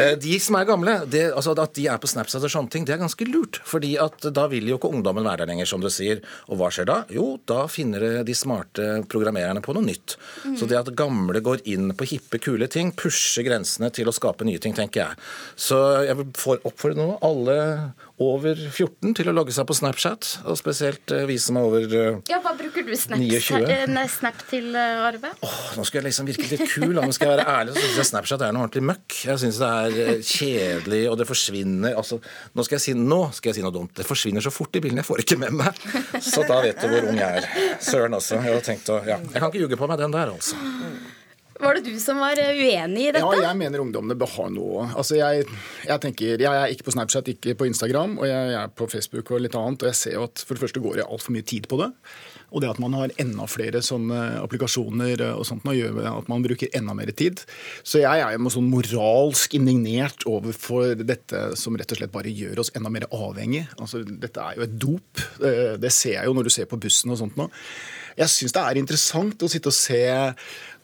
Eh, 0.00 0.14
de 0.20 0.38
som 0.40 0.56
er 0.56 0.68
gamle, 0.68 0.94
det, 1.10 1.26
altså 1.36 1.52
at 1.60 1.74
de 1.76 1.86
er 1.92 2.00
på 2.00 2.08
Snapchat 2.08 2.46
og 2.46 2.52
sånne 2.52 2.72
ting, 2.72 2.86
det 2.88 2.96
er 2.96 3.02
ganske 3.02 3.28
lurt. 3.28 3.60
fordi 3.68 3.94
at 4.00 4.26
da 4.34 4.46
vil 4.50 4.68
jo 4.68 4.78
ikke 4.78 4.90
ungdommen 4.96 5.26
være 5.26 5.44
der 5.44 5.52
lenger, 5.52 5.68
som 5.68 5.82
du 5.84 5.90
sier. 5.92 6.22
Og 6.48 6.58
hva 6.60 6.70
skjer 6.72 6.88
da? 6.88 6.96
Jo, 7.12 7.34
da 7.46 7.66
finner 7.70 8.22
de 8.24 8.36
smarte 8.36 9.04
programmererne 9.12 9.62
på 9.64 9.76
noe 9.76 9.84
nytt. 9.84 10.16
Mm. 10.44 10.56
Så 10.60 10.68
det 10.70 10.80
at 10.80 10.92
gamle 10.96 11.42
går 11.44 11.64
inn 11.70 11.92
på 11.96 12.08
hippe, 12.08 12.40
kule 12.42 12.68
ting, 12.72 12.94
pusher 12.96 13.44
grensene 13.46 13.92
til 13.94 14.08
å 14.08 14.16
skape 14.16 14.48
nye 14.48 14.62
ting, 14.62 14.76
tenker 14.76 15.04
jeg. 15.04 15.22
Så 15.56 15.80
jeg 16.08 16.16
vil 16.20 16.32
oppfordre 16.64 16.96
nå 16.98 17.18
alle 17.24 17.58
over 18.22 18.54
14 18.54 19.14
til 19.18 19.30
å 19.30 19.34
logge 19.34 19.54
seg 19.54 19.66
på 19.66 19.74
Snapchat, 19.74 20.28
og 20.46 20.58
spesielt 20.58 21.10
eh, 21.10 21.24
vi 21.26 21.34
som 21.42 21.58
er 21.58 21.66
over 21.66 21.86
uh, 21.90 22.20
Ja, 22.30 22.38
Hva 22.44 22.52
bruker 22.58 22.84
du 22.86 22.92
Snap, 22.98 23.18
29. 23.18 24.04
Snap 24.12 24.44
til, 24.50 24.68
Arve? 24.78 25.32
Oh, 25.42 25.56
nå 25.74 25.86
skal 25.88 26.00
jeg 26.00 26.06
liksom 26.08 26.28
virke 26.28 26.46
litt 26.52 26.62
kul, 26.70 26.94
nå 26.94 27.08
skal 27.16 27.32
jeg 27.32 27.40
være 27.40 27.46
ærlig. 27.50 27.74
så 27.74 27.82
syns 27.82 27.98
jeg 27.98 28.10
Snapchat 28.12 28.44
er 28.46 28.54
noe 28.54 28.68
ordentlig 28.68 28.84
møkk. 28.92 29.18
Jeg 29.32 29.42
syns 29.42 29.58
det 29.62 29.72
er 29.80 29.98
eh, 30.04 30.22
kjedelig, 30.22 31.02
og 31.10 31.18
det 31.18 31.28
forsvinner 31.28 31.98
altså, 31.98 32.20
nå, 32.54 32.66
skal 32.68 32.78
jeg 32.78 32.86
si, 32.86 32.94
nå 32.98 33.20
skal 33.34 33.50
jeg 33.50 33.58
si 33.58 33.66
noe 33.66 33.74
dumt. 33.74 33.96
Det 33.98 34.06
forsvinner 34.06 34.46
så 34.46 34.54
fort 34.54 34.78
i 34.78 34.84
bilen, 34.84 35.02
jeg 35.02 35.10
får 35.10 35.24
ikke 35.24 35.40
med 35.42 35.58
meg. 35.64 35.82
Så 36.22 36.46
da 36.46 36.60
vet 36.62 36.78
du 36.78 36.86
hvor 36.92 37.10
ung 37.10 37.18
jeg 37.18 37.42
er. 37.42 37.50
Søren 37.82 38.14
også. 38.20 38.38
Jeg, 38.46 38.62
tenkt 38.66 38.94
å, 38.94 39.02
ja. 39.02 39.18
jeg 39.18 39.40
kan 39.40 39.50
ikke 39.50 39.66
ljuge 39.66 39.80
på 39.80 39.90
meg 39.90 39.98
den 40.00 40.14
der, 40.14 40.30
altså. 40.36 40.60
Var 41.64 41.78
det 41.78 41.84
du 41.86 41.96
som 42.02 42.20
var 42.20 42.38
eh, 42.40 42.52
uenig 42.52 43.08
i 43.08 43.12
dette? 43.14 43.24
Ja, 43.24 43.48
jeg 43.48 43.60
mener 43.60 43.82
ungdommene 43.84 44.16
bør 44.18 44.30
ha 44.36 44.46
noe. 44.52 44.86
Altså, 44.92 45.16
jeg, 45.18 45.46
jeg, 45.86 46.02
tenker, 46.02 46.44
jeg 46.44 46.60
er 46.60 46.72
ikke 46.74 46.88
på 46.88 46.94
Snapchat, 46.94 47.30
ikke 47.34 47.56
på 47.60 47.68
Instagram, 47.70 48.18
og 48.20 48.28
jeg 48.28 48.54
er 48.60 48.70
på 48.76 48.88
Facebook 48.92 49.32
og 49.32 49.44
litt 49.44 49.56
annet. 49.58 49.82
Og 49.84 49.90
jeg 49.90 50.00
ser 50.00 50.16
jo 50.18 50.26
at 50.28 50.44
for 50.44 50.56
det 50.56 50.66
første 50.66 50.84
går 50.84 51.00
det 51.00 51.08
altfor 51.08 51.36
mye 51.36 51.46
tid 51.48 51.68
på 51.70 51.80
det. 51.80 51.90
Og 52.54 52.62
det 52.62 52.70
at 52.70 52.80
man 52.82 52.94
har 52.94 53.14
enda 53.18 53.48
flere 53.50 53.80
sånne 53.82 54.20
applikasjoner 54.42 55.24
og 55.32 55.42
sånt, 55.48 55.64
nå 55.66 55.74
gjør 55.74 55.98
at 56.12 56.28
man 56.30 56.44
bruker 56.44 56.70
enda 56.76 56.94
mer 56.94 57.10
tid. 57.16 57.42
Så 57.82 58.04
jeg 58.04 58.22
er 58.22 58.36
jo 58.36 58.52
sånn 58.54 58.70
moralsk 58.70 59.56
indignert 59.58 60.26
overfor 60.30 60.94
dette 61.00 61.46
som 61.58 61.74
rett 61.78 61.96
og 61.96 61.98
slett 61.98 62.14
bare 62.14 62.30
gjør 62.30 62.62
oss 62.62 62.70
enda 62.78 62.92
mer 62.94 63.08
avhengig. 63.10 63.64
Altså, 63.80 64.04
dette 64.04 64.44
er 64.44 64.60
jo 64.60 64.68
et 64.68 64.78
dop. 64.86 65.24
Eh, 65.42 65.74
det 65.82 65.90
ser 65.94 66.20
jeg 66.20 66.30
jo 66.30 66.36
når 66.36 66.46
du 66.46 66.54
ser 66.54 66.70
på 66.70 66.78
bussen 66.80 67.14
og 67.14 67.20
sånt 67.24 67.40
nå. 67.40 67.48
Jeg 68.18 68.30
syns 68.30 68.54
det 68.54 68.62
er 68.62 68.80
interessant 68.80 69.42
å 69.42 69.50
sitte 69.50 69.72
og 69.72 69.76
se 69.76 70.00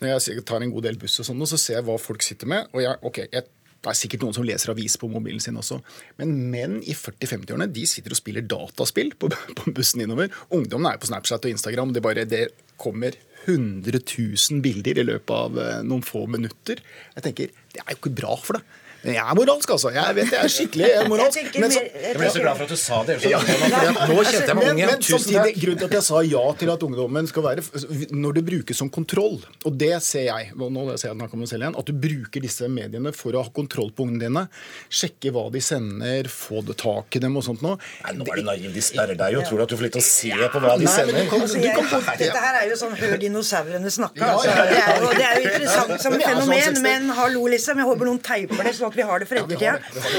Når 0.01 0.13
jeg 0.17 0.45
tar 0.49 0.65
en 0.65 0.73
god 0.73 0.89
del 0.89 0.99
buss 0.99 1.21
og 1.23 1.29
sånn, 1.29 1.47
så 1.47 1.59
ser 1.61 1.79
jeg 1.79 1.87
hva 1.87 1.99
folk 2.01 2.25
sitter 2.25 2.51
med. 2.51 2.71
og 2.75 2.85
jeg, 2.85 2.99
ok, 3.07 3.25
jeg 3.31 3.49
det 3.81 3.89
er 3.89 3.97
sikkert 3.97 4.25
noen 4.27 4.35
som 4.37 4.45
leser 4.45 4.75
avis 4.75 4.99
på 5.01 5.09
mobilen 5.09 5.41
sin 5.41 5.57
også. 5.57 5.79
Men 6.21 6.35
menn 6.53 6.75
i 6.85 6.93
40-50-årene 6.93 7.69
de 7.73 7.87
sitter 7.89 8.13
og 8.13 8.19
spiller 8.19 8.45
dataspill 8.45 9.15
på, 9.17 9.31
på 9.57 9.73
bussen 9.77 10.03
innover. 10.05 10.29
Ungdommen 10.53 10.91
er 10.91 10.99
jo 10.99 11.05
på 11.07 11.09
Snapchat 11.09 11.49
og 11.49 11.55
Instagram. 11.55 11.95
Det, 11.97 12.03
bare, 12.05 12.27
det 12.29 12.43
kommer 12.81 13.17
100 13.47 14.03
000 14.03 14.61
bilder 14.65 15.01
i 15.01 15.07
løpet 15.09 15.33
av 15.33 15.57
eh, 15.65 15.81
noen 15.87 16.05
få 16.05 16.27
minutter. 16.29 16.83
Jeg 17.17 17.25
tenker, 17.25 17.57
Det 17.73 17.81
er 17.81 17.95
jo 17.95 18.03
ikke 18.03 18.17
bra 18.21 18.37
for 18.37 18.61
det. 18.61 18.67
Jeg 19.01 19.17
er 19.17 19.37
moralsk, 19.39 19.71
altså. 19.73 19.91
Jeg 19.95 20.17
vet 20.19 20.33
jeg 20.35 20.45
er 20.45 20.53
skikkelig 20.53 20.89
moralsk. 21.13 21.39
Jeg, 21.41 21.63
men 21.63 21.73
så, 21.73 21.83
jeg 21.89 22.19
ble 22.19 22.31
så 22.35 22.43
glad 22.43 22.59
for 22.59 22.67
at 22.67 22.75
du 22.75 22.81
sa 22.81 23.01
det. 23.09 23.17
Ja. 23.31 23.41
Nå 23.41 24.19
kjente 24.27 24.51
jeg 24.51 24.59
meg 24.59 24.69
unge 24.75 24.89
Men 24.91 25.05
samtidig. 25.07 25.55
Grunnen 25.61 25.81
til 25.81 25.89
at 25.89 25.97
jeg 25.97 26.07
sa 26.11 26.23
ja 26.27 26.43
til 26.61 26.73
at 26.75 26.85
ungdommen 26.85 27.31
skal 27.31 27.47
være 27.47 27.65
Når 28.13 28.37
det 28.37 28.45
brukes 28.51 28.81
som 28.81 28.91
kontroll, 28.93 29.39
og 29.65 29.79
det 29.81 29.95
ser 30.05 30.29
jeg 30.29 30.51
nå 30.57 30.85
ser 31.01 31.11
jeg 31.11 31.17
at 31.25 31.35
om 31.35 31.47
selv 31.49 31.65
igjen, 31.65 31.77
at 31.81 31.89
du 31.89 31.97
bruker 31.97 32.45
disse 32.45 32.69
mediene 32.71 33.13
for 33.17 33.37
å 33.37 33.45
ha 33.45 33.53
kontroll 33.55 33.91
på 33.97 34.05
ungene 34.07 34.27
dine, 34.27 34.43
sjekke 34.93 35.33
hva 35.35 35.47
de 35.53 35.63
sender, 35.65 36.29
få 36.31 36.61
det 36.67 36.77
tak 36.81 37.17
i 37.17 37.23
dem 37.23 37.39
og 37.39 37.45
sånt 37.47 37.65
noe. 37.65 37.79
Nei, 38.05 38.15
nå 38.19 38.27
er 38.29 38.41
du 38.41 38.47
naiv. 38.47 38.69
De 38.75 38.85
sperrer 38.85 39.19
deg 39.19 39.37
jo. 39.37 39.45
Tror 39.49 39.63
du 39.63 39.65
at 39.65 39.73
du 39.73 39.77
får 39.79 39.87
litt 39.89 39.99
å 40.01 40.05
se 40.05 40.33
på 40.35 40.63
hva 40.63 40.77
de 40.77 40.87
Nei, 40.87 40.95
sender? 40.95 41.29
Kan, 41.31 41.47
du 41.47 41.57
jeg, 41.57 41.87
dette 42.21 42.45
her 42.45 42.61
er 42.61 42.69
jo 42.71 42.79
sånn 42.81 42.97
hør 43.01 43.17
dinosaurene 43.23 43.93
snakke. 43.95 44.29
Altså. 44.29 44.55
Det, 44.71 44.81
er 44.81 45.01
jo, 45.01 45.11
det 45.17 45.27
er 45.27 45.39
jo 45.41 45.47
interessant 45.49 46.05
som 46.05 46.19
fenomen, 46.21 46.81
men 46.85 47.11
hallo, 47.17 47.47
liksom. 47.55 47.81
Jeg 47.81 47.91
håper 47.91 48.11
noen 48.11 48.23
teiper 48.25 48.65
det, 48.67 48.75
sånn 48.77 48.90
at 48.91 48.99
vi 48.99 49.07
har 49.07 49.23
det 49.23 49.29
for 49.31 49.41
ettertida. 49.41 49.79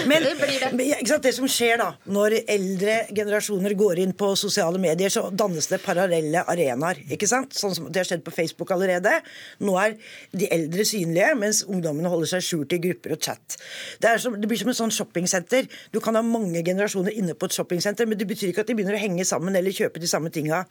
Men 0.09 0.25
det, 0.25 1.19
det 1.25 1.33
som 1.35 1.47
skjer 1.51 1.79
da, 1.81 1.89
når 2.11 2.37
eldre 2.41 2.97
generasjoner 3.11 3.75
går 3.77 4.01
inn 4.03 4.15
på 4.17 4.31
sosiale 4.39 4.81
medier, 4.81 5.11
så 5.13 5.27
dannes 5.29 5.67
det 5.71 5.81
parallelle 5.83 6.43
arenaer. 6.51 7.03
ikke 7.11 7.29
sant? 7.29 7.55
Sånn 7.57 7.75
som 7.77 7.89
Det 7.91 8.01
har 8.01 8.09
skjedd 8.09 8.25
på 8.25 8.33
Facebook 8.33 8.71
allerede. 8.73 9.13
Nå 9.63 9.75
er 9.81 9.97
de 10.31 10.49
eldre 10.53 10.85
synlige, 10.87 11.33
mens 11.39 11.63
ungdommene 11.67 12.11
holder 12.11 12.33
seg 12.35 12.45
skjult 12.47 12.75
i 12.77 12.81
grupper 12.83 13.15
og 13.15 13.21
chat. 13.21 13.57
Det, 14.01 14.15
som, 14.23 14.37
det 14.39 14.49
blir 14.49 14.59
som 14.61 14.71
et 14.71 14.79
sånn 14.79 14.93
shoppingsenter. 14.95 15.69
Du 15.93 15.99
kan 16.03 16.17
ha 16.17 16.23
mange 16.25 16.63
generasjoner 16.65 17.15
inne 17.17 17.35
på 17.35 17.49
et 17.49 17.57
shoppingsenter, 17.57 18.09
men 18.09 18.19
det 18.19 18.27
betyr 18.29 18.51
ikke 18.51 18.65
at 18.65 18.71
de 18.71 18.77
begynner 18.77 18.97
å 18.97 19.01
henge 19.01 19.27
sammen 19.27 19.55
eller 19.57 19.75
kjøpe 19.75 20.01
de 20.01 20.09
samme 20.09 20.31
tinga. 20.33 20.63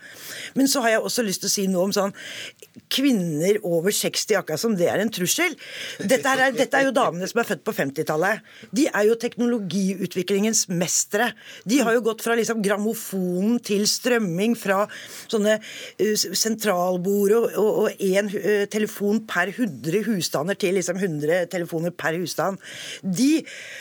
Men 0.58 0.70
så 0.70 0.84
har 0.84 0.96
jeg 0.96 1.04
også 1.10 1.26
lyst 1.26 1.44
til 1.44 1.50
å 1.50 1.54
si 1.54 1.66
noe 1.70 1.88
om 1.88 1.94
sånn 1.94 2.14
kvinner 2.90 3.60
over 3.66 3.94
60, 3.94 4.38
akkurat 4.40 4.62
som 4.62 4.74
det 4.78 4.88
er 4.90 5.02
en 5.02 5.12
trussel. 5.12 5.54
Dette 6.00 6.34
er, 6.34 6.54
dette 6.56 6.78
er 6.78 6.88
jo 6.88 6.94
damene 6.96 7.28
som 7.30 7.42
er 7.42 7.48
født 7.48 7.64
på 7.66 7.74
50-tallet. 7.90 8.44
De 8.74 8.86
er 8.88 9.06
jo 9.08 9.18
teknologiutviklingens 9.20 10.66
mestere. 10.72 11.30
De 11.68 11.80
har 11.84 11.96
jo 11.96 12.04
gått 12.06 12.24
fra 12.24 12.36
liksom 12.38 12.62
grammofonen 12.64 13.58
til 13.64 13.86
strømming, 13.90 14.56
fra 14.58 14.84
sånne 15.30 15.58
uh, 15.60 16.14
sentralbord 16.16 17.36
og 17.60 18.02
én 18.02 18.30
uh, 18.32 18.64
telefon 18.70 19.22
per 19.28 19.52
100 19.52 20.04
husstander 20.08 20.58
til 20.60 20.78
liksom 20.78 21.00
100 21.00 21.50
telefoner 21.52 21.94
per 21.94 22.18
husstand. 22.20 22.60
De 23.02 23.40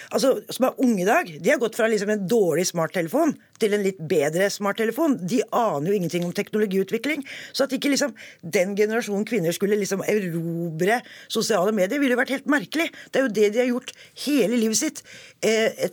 altså, 0.09 0.37
som 0.49 0.69
er 0.69 0.81
unge 0.83 1.03
i 1.03 1.09
dag, 1.09 1.29
de 1.39 1.53
har 1.53 1.61
gått 1.61 1.77
fra 1.79 1.89
liksom 1.89 2.13
en 2.13 2.27
dårlig 2.29 2.67
smarttelefon 2.69 3.35
til 3.59 3.75
en 3.75 3.83
litt 3.83 3.99
bedre 4.09 4.47
smarttelefon. 4.53 5.17
De 5.29 5.41
aner 5.55 5.91
jo 5.91 5.97
ingenting 5.97 6.25
om 6.27 6.35
teknologiutvikling. 6.35 7.25
Så 7.51 7.65
at 7.65 7.75
ikke 7.75 7.91
liksom 7.93 8.15
den 8.41 8.75
generasjonen 8.77 9.27
kvinner 9.27 9.55
skulle 9.55 9.79
liksom 9.79 10.03
erobre 10.07 11.01
sosiale 11.27 11.73
medier, 11.75 11.99
ville 11.99 12.15
jo 12.15 12.21
vært 12.21 12.35
helt 12.37 12.49
merkelig. 12.51 12.89
Det 13.11 13.21
er 13.21 13.27
jo 13.27 13.33
det 13.39 13.49
de 13.53 13.63
har 13.63 13.71
gjort 13.71 13.93
hele 14.25 14.59
livet 14.59 14.77
sitt. 14.79 15.03
Eh, 15.41 15.87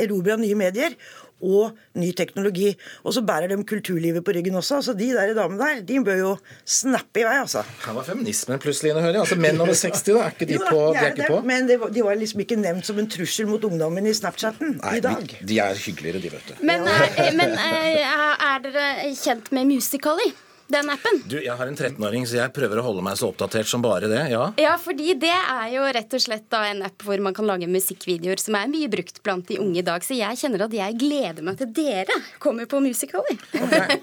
Erobra 0.00 0.36
nye 0.40 0.58
medier 0.58 0.96
og 1.40 1.76
ny 1.98 2.10
teknologi. 2.16 2.70
Og 3.04 3.14
så 3.16 3.22
bærer 3.26 3.50
de 3.50 3.58
kulturlivet 3.64 4.24
på 4.24 4.34
ryggen 4.36 4.58
også. 4.60 4.80
altså 4.80 4.92
De 4.92 5.08
der 5.14 5.34
damene 5.34 5.60
der, 5.62 5.80
de 5.88 6.04
bør 6.04 6.18
jo 6.18 6.32
snappe 6.64 7.22
i 7.22 7.24
vei, 7.24 7.38
altså. 7.40 7.64
Her 7.86 7.96
var 7.96 8.04
feminismen 8.04 8.60
plutselig 8.60 8.92
inne, 8.92 9.00
hører 9.00 9.20
jeg. 9.20 9.24
Altså 9.24 9.40
Menn 9.40 9.60
over 9.60 9.74
60, 9.74 10.02
da, 10.10 10.18
er 10.26 10.36
ikke 10.36 10.50
de, 10.52 10.58
på, 10.60 10.82
de 10.92 10.98
er 10.98 11.14
ikke 11.14 11.30
på? 11.30 11.40
Men 11.48 11.68
de 11.68 11.80
var, 11.80 11.94
de 11.96 12.04
var, 12.04 12.20
liksom 12.20 12.44
ikke 12.44 12.60
nevnt 12.60 12.86
som 12.86 13.00
en 13.00 13.08
trussel 13.10 13.48
mot 13.48 13.64
ungdommen 13.64 14.06
i 14.06 14.14
Snapchatten 14.16 14.76
Nei, 14.82 14.98
i 14.98 15.04
dag. 15.04 15.24
De, 15.24 15.40
de 15.48 15.58
er 15.64 15.80
hyggeligere, 15.86 16.22
de, 16.22 16.34
vet 16.36 16.52
du. 16.52 16.54
Men, 16.66 16.86
er, 16.88 17.32
men 17.40 17.56
er, 17.56 18.04
er 18.50 18.62
dere 18.68 18.86
kjent 19.16 19.52
med 19.56 19.72
Musical.ly? 19.72 20.32
Den 20.72 20.90
appen? 20.92 21.22
Du, 21.30 21.36
Jeg 21.40 21.56
har 21.56 21.66
en 21.66 21.76
13-åring, 21.76 22.26
så 22.28 22.40
jeg 22.40 22.52
prøver 22.56 22.80
å 22.80 22.86
holde 22.86 23.04
meg 23.04 23.18
så 23.20 23.30
oppdatert 23.30 23.68
som 23.70 23.82
bare 23.84 24.10
det. 24.10 24.22
Ja, 24.32 24.50
ja 24.60 24.74
fordi 24.80 25.14
det 25.20 25.32
er 25.34 25.68
jo 25.74 25.86
rett 25.96 26.16
og 26.16 26.22
slett 26.22 26.46
da 26.52 26.64
en 26.70 26.84
app 26.86 27.04
hvor 27.06 27.20
man 27.22 27.36
kan 27.36 27.48
lage 27.48 27.68
musikkvideoer 27.70 28.40
som 28.42 28.56
er 28.58 28.70
mye 28.70 28.90
brukt 28.92 29.22
blant 29.26 29.48
de 29.50 29.58
unge 29.62 29.80
i 29.82 29.86
dag. 29.86 30.04
Så 30.06 30.18
jeg 30.18 30.40
kjenner 30.40 30.66
at 30.66 30.76
jeg 30.76 30.98
gleder 31.00 31.46
meg 31.46 31.58
til 31.60 31.70
dere 31.76 32.16
kommer 32.42 32.68
på 32.70 32.80
Musical.ly. 32.84 33.36
Okay. 33.60 33.98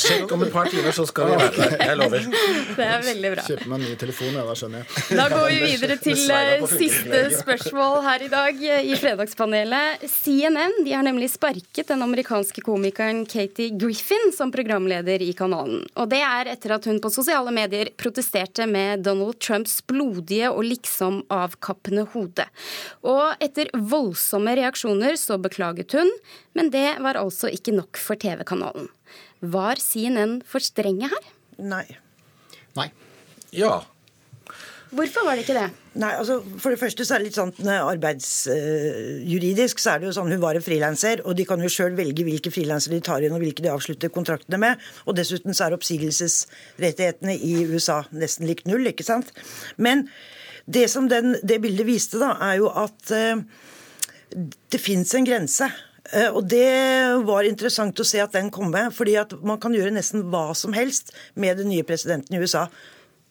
Sjekk 0.00 0.34
om 0.34 0.44
et 0.46 0.52
par 0.54 0.70
timer, 0.72 0.94
så 0.96 1.06
skal 1.08 1.30
vi 1.30 1.38
være 1.40 1.54
der. 1.56 1.76
Jeg 1.90 1.98
lover. 2.00 2.26
Det 2.76 2.86
er 2.86 3.04
veldig 3.06 3.32
bra. 3.34 3.46
Kjøper 3.46 3.70
meg 3.70 3.80
en 3.80 3.86
ny 3.86 3.96
telefon, 4.00 4.32
ja, 4.36 4.44
da 4.46 4.56
skjønner 4.58 4.82
jeg. 4.82 5.18
Da 5.20 5.26
går 5.32 5.46
vi 5.50 5.58
videre 5.64 5.96
til 6.00 6.34
eh, 6.36 6.66
siste 6.70 7.22
spørsmål 7.40 8.00
her 8.06 8.24
i 8.26 8.30
dag 8.32 8.64
i 8.80 8.98
Fredagspanelet. 9.00 10.06
CNN 10.10 10.80
de 10.86 10.94
har 10.94 11.06
nemlig 11.06 11.30
sparket 11.32 11.90
den 11.90 12.04
amerikanske 12.06 12.64
komikeren 12.64 13.24
Katie 13.30 13.74
Griffin 13.78 14.32
som 14.36 14.52
programleder 14.54 15.22
i 15.24 15.32
kanalen. 15.36 15.84
Og 16.00 16.08
det 16.08 16.20
er 16.24 16.48
etter 16.48 16.72
at 16.76 16.86
hun 16.88 17.00
på 17.02 17.10
sosiale 17.12 17.52
medier 17.52 17.90
protesterte 18.00 18.64
med 18.70 19.04
Donald 19.04 19.36
Trumps 19.42 19.78
blodige 19.84 20.48
og 20.48 20.64
liksom 20.64 21.20
avkappende 21.32 22.06
hode. 22.14 22.46
Og 23.04 23.42
etter 23.44 23.68
voldsomme 23.76 24.54
reaksjoner 24.56 25.18
så 25.20 25.36
beklaget 25.42 25.92
hun, 25.98 26.08
men 26.56 26.72
det 26.72 26.88
var 27.04 27.20
altså 27.20 27.52
ikke 27.52 27.76
nok 27.76 28.00
for 28.00 28.20
TV-kanalen. 28.20 28.88
Var 29.40 29.80
CNN 29.80 30.40
for 30.48 30.64
strenge 30.64 31.12
her? 31.12 31.30
Nei. 31.60 31.84
Nei. 32.78 32.88
Ja. 33.52 33.82
Hvorfor 34.90 35.22
var 35.22 35.38
det 35.38 35.44
ikke 35.44 35.54
det? 35.54 35.68
Nei, 36.02 36.08
altså 36.18 36.40
For 36.58 36.74
det 36.74 36.80
første 36.80 37.04
så 37.06 37.14
er 37.14 37.22
det 37.22 37.28
litt 37.28 37.36
sånn 37.38 37.68
arbeidsjuridisk 37.70 39.78
uh, 39.78 39.82
så 39.82 39.92
er 39.92 40.00
det 40.00 40.08
jo 40.08 40.16
sånn 40.16 40.32
hun 40.34 40.42
var 40.42 40.54
en 40.58 40.66
frilanser, 40.66 41.22
og 41.22 41.32
de 41.38 41.44
kan 41.46 41.62
jo 41.62 41.70
sjøl 41.70 41.94
velge 41.98 42.26
hvilke 42.26 42.50
frilansere 42.54 42.96
de 42.96 43.06
tar 43.06 43.22
inn 43.26 43.36
og 43.36 43.42
hvilke 43.42 43.62
de 43.62 43.70
avslutter 43.70 44.10
kontraktene 44.14 44.58
med. 44.62 44.72
Og 45.06 45.12
dessuten 45.18 45.52
så 45.54 45.62
er 45.66 45.72
oppsigelsesrettighetene 45.78 47.34
i 47.38 47.52
USA 47.70 47.98
nesten 48.10 48.46
lik 48.50 48.60
null, 48.70 48.84
ikke 48.90 49.06
sant. 49.06 49.28
Men 49.78 49.98
det 50.70 50.86
som 50.90 51.08
den, 51.10 51.26
det 51.46 51.62
bildet 51.62 51.86
viste, 51.86 52.18
da, 52.22 52.30
er 52.50 52.54
jo 52.58 52.66
at 52.74 53.00
uh, 53.14 53.36
det 54.70 54.80
fins 54.82 55.14
en 55.14 55.26
grense. 55.26 55.66
Uh, 56.10 56.30
og 56.34 56.42
det 56.50 56.70
var 57.30 57.42
interessant 57.46 58.00
å 58.02 58.06
se 58.06 58.18
at 58.22 58.34
den 58.34 58.50
kom 58.54 58.70
med, 58.74 58.90
fordi 58.94 59.14
at 59.22 59.30
man 59.46 59.58
kan 59.62 59.74
gjøre 59.74 59.94
nesten 59.94 60.22
hva 60.34 60.50
som 60.58 60.74
helst 60.74 61.14
med 61.38 61.56
den 61.62 61.70
nye 61.70 61.86
presidenten 61.86 62.34
i 62.34 62.42
USA. 62.42 62.66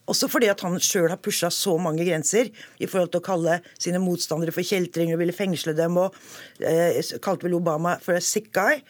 Også 0.10 0.30
fordi 0.32 0.50
at 0.52 0.64
han 0.66 0.80
sjøl 0.82 1.10
har 1.12 1.22
pusha 1.22 1.52
så 1.54 1.76
mange 1.82 2.06
grenser 2.08 2.50
i 2.80 2.90
forhold 2.90 3.14
til 3.14 3.22
å 3.22 3.28
kalle 3.30 3.60
sine 3.78 4.02
motstandere 4.02 4.54
for 4.56 4.66
kjeltringer 4.66 5.18
og 5.18 5.24
ville 5.24 5.36
fengsle 5.36 5.76
dem, 5.78 6.00
og 6.02 6.18
eh, 6.66 7.00
kalte 7.24 7.48
vel 7.48 7.60
Obama 7.60 7.98
for 8.04 8.18
a 8.18 8.24
sick 8.24 8.50
guy. 8.56 8.82